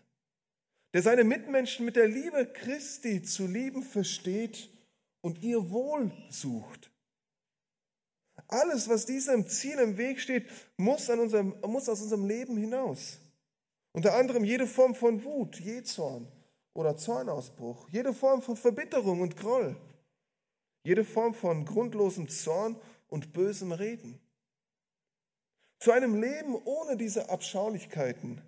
der 0.94 1.02
seine 1.02 1.24
Mitmenschen 1.24 1.86
mit 1.86 1.96
der 1.96 2.08
Liebe 2.08 2.46
Christi 2.46 3.24
zu 3.24 3.48
lieben 3.48 3.84
versteht 3.84 4.70
und 5.22 5.42
ihr 5.42 5.70
Wohl 5.70 6.12
sucht. 6.30 6.92
Alles, 8.48 8.90
was 8.90 9.06
diesem 9.06 9.48
Ziel 9.48 9.80
im 9.80 9.98
Weg 9.98 10.20
steht, 10.20 10.50
muss, 10.78 11.10
unserem, 11.10 11.56
muss 11.66 11.88
aus 11.88 12.02
unserem 12.02 12.28
Leben 12.28 12.58
hinaus. 12.58 13.20
Unter 13.94 14.16
anderem 14.16 14.44
jede 14.44 14.68
Form 14.68 14.96
von 14.96 15.24
Wut, 15.24 15.60
Jezorn 15.60 16.28
oder 16.74 16.96
Zornausbruch, 16.96 17.90
jede 17.90 18.14
Form 18.14 18.42
von 18.42 18.56
Verbitterung 18.56 19.22
und 19.22 19.36
Groll, 19.36 19.76
jede 20.84 21.04
Form 21.04 21.34
von 21.34 21.66
grundlosem 21.66 22.30
Zorn 22.30 22.80
und 23.10 23.34
bösem 23.34 23.72
Reden. 23.72 24.20
Zu 25.80 25.92
einem 25.92 26.22
Leben 26.22 26.56
ohne 26.56 26.96
diese 26.96 27.30
Abschaulichkeiten 27.30 28.42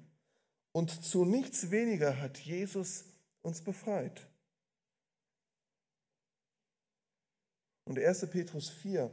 und 0.71 1.03
zu 1.03 1.25
nichts 1.25 1.71
weniger 1.71 2.21
hat 2.21 2.37
Jesus 2.37 3.05
uns 3.41 3.61
befreit. 3.61 4.27
Und 7.85 7.99
1. 7.99 8.29
Petrus 8.29 8.69
4, 8.69 9.11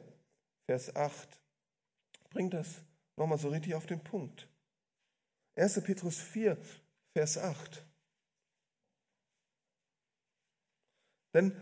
Vers 0.66 0.95
8 0.95 1.41
bringt 2.31 2.55
das 2.55 2.83
nochmal 3.16 3.39
so 3.39 3.49
richtig 3.49 3.74
auf 3.74 3.87
den 3.87 4.03
Punkt. 4.05 4.50
1. 5.57 5.83
Petrus 5.83 6.19
4, 6.19 6.57
Vers 7.13 7.39
8. 7.39 7.85
Denn 11.35 11.55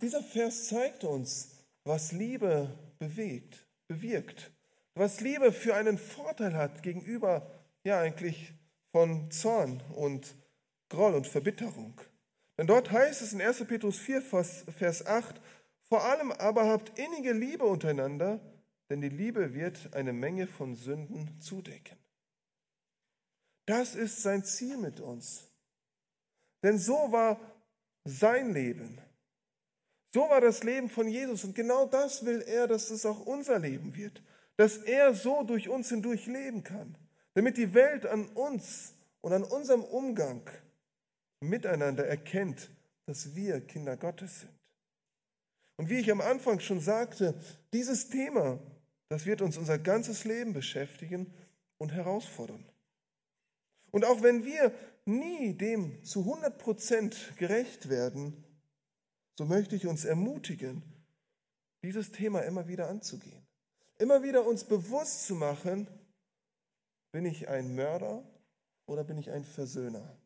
dieser 0.00 0.22
Vers 0.22 0.68
zeigt 0.68 1.04
uns, 1.04 1.56
was 1.84 2.12
Liebe 2.12 2.76
bewegt, 2.98 3.66
bewirkt, 3.88 4.52
was 4.94 5.20
Liebe 5.20 5.52
für 5.52 5.74
einen 5.74 5.98
Vorteil 5.98 6.54
hat 6.54 6.82
gegenüber, 6.82 7.50
ja 7.84 8.00
eigentlich 8.00 8.52
von 8.92 9.30
Zorn 9.30 9.82
und 9.94 10.34
Groll 10.88 11.14
und 11.14 11.26
Verbitterung. 11.26 12.00
Denn 12.58 12.66
dort 12.66 12.90
heißt 12.90 13.22
es 13.22 13.32
in 13.32 13.40
1. 13.40 13.64
Petrus 13.66 13.98
4, 13.98 14.22
Vers 14.22 15.06
8, 15.06 15.40
vor 15.82 16.04
allem 16.04 16.30
aber 16.32 16.68
habt 16.68 16.98
innige 16.98 17.32
Liebe 17.32 17.64
untereinander, 17.64 18.40
denn 18.90 19.00
die 19.00 19.08
Liebe 19.08 19.54
wird 19.54 19.94
eine 19.94 20.12
Menge 20.12 20.46
von 20.46 20.74
Sünden 20.74 21.40
zudecken. 21.40 21.96
Das 23.70 23.94
ist 23.94 24.20
sein 24.22 24.42
Ziel 24.42 24.76
mit 24.78 24.98
uns. 24.98 25.48
Denn 26.64 26.76
so 26.76 27.12
war 27.12 27.40
sein 28.04 28.52
Leben. 28.52 28.98
So 30.12 30.22
war 30.22 30.40
das 30.40 30.64
Leben 30.64 30.90
von 30.90 31.06
Jesus. 31.06 31.44
Und 31.44 31.54
genau 31.54 31.86
das 31.86 32.24
will 32.26 32.42
er, 32.42 32.66
dass 32.66 32.90
es 32.90 33.06
auch 33.06 33.24
unser 33.26 33.60
Leben 33.60 33.94
wird. 33.94 34.24
Dass 34.56 34.78
er 34.78 35.14
so 35.14 35.44
durch 35.44 35.68
uns 35.68 35.88
hindurch 35.88 36.26
leben 36.26 36.64
kann. 36.64 36.98
Damit 37.34 37.58
die 37.58 37.72
Welt 37.72 38.06
an 38.06 38.26
uns 38.30 38.94
und 39.20 39.32
an 39.32 39.44
unserem 39.44 39.84
Umgang 39.84 40.42
miteinander 41.38 42.04
erkennt, 42.04 42.72
dass 43.06 43.36
wir 43.36 43.60
Kinder 43.60 43.96
Gottes 43.96 44.40
sind. 44.40 44.58
Und 45.76 45.90
wie 45.90 46.00
ich 46.00 46.10
am 46.10 46.20
Anfang 46.20 46.58
schon 46.58 46.80
sagte, 46.80 47.40
dieses 47.72 48.08
Thema, 48.08 48.58
das 49.08 49.26
wird 49.26 49.42
uns 49.42 49.56
unser 49.56 49.78
ganzes 49.78 50.24
Leben 50.24 50.54
beschäftigen 50.54 51.32
und 51.78 51.92
herausfordern. 51.92 52.69
Und 53.90 54.04
auch 54.04 54.22
wenn 54.22 54.44
wir 54.44 54.72
nie 55.04 55.54
dem 55.54 56.04
zu 56.04 56.20
100 56.20 56.58
Prozent 56.58 57.36
gerecht 57.36 57.88
werden, 57.88 58.44
so 59.38 59.44
möchte 59.44 59.76
ich 59.76 59.86
uns 59.86 60.04
ermutigen, 60.04 60.82
dieses 61.82 62.12
Thema 62.12 62.40
immer 62.40 62.68
wieder 62.68 62.88
anzugehen. 62.88 63.46
Immer 63.98 64.22
wieder 64.22 64.46
uns 64.46 64.64
bewusst 64.64 65.26
zu 65.26 65.34
machen, 65.34 65.86
bin 67.12 67.24
ich 67.24 67.48
ein 67.48 67.74
Mörder 67.74 68.22
oder 68.86 69.04
bin 69.04 69.18
ich 69.18 69.30
ein 69.30 69.44
Versöhner? 69.44 70.16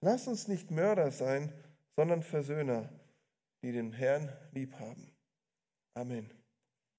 Lass 0.00 0.26
uns 0.26 0.48
nicht 0.48 0.70
Mörder 0.70 1.10
sein, 1.10 1.52
sondern 1.94 2.22
Versöhner 2.22 2.90
die 3.66 3.72
den 3.72 3.92
Herrn 3.92 4.32
lieb 4.52 4.74
haben. 4.78 5.12
Amen. 5.94 6.30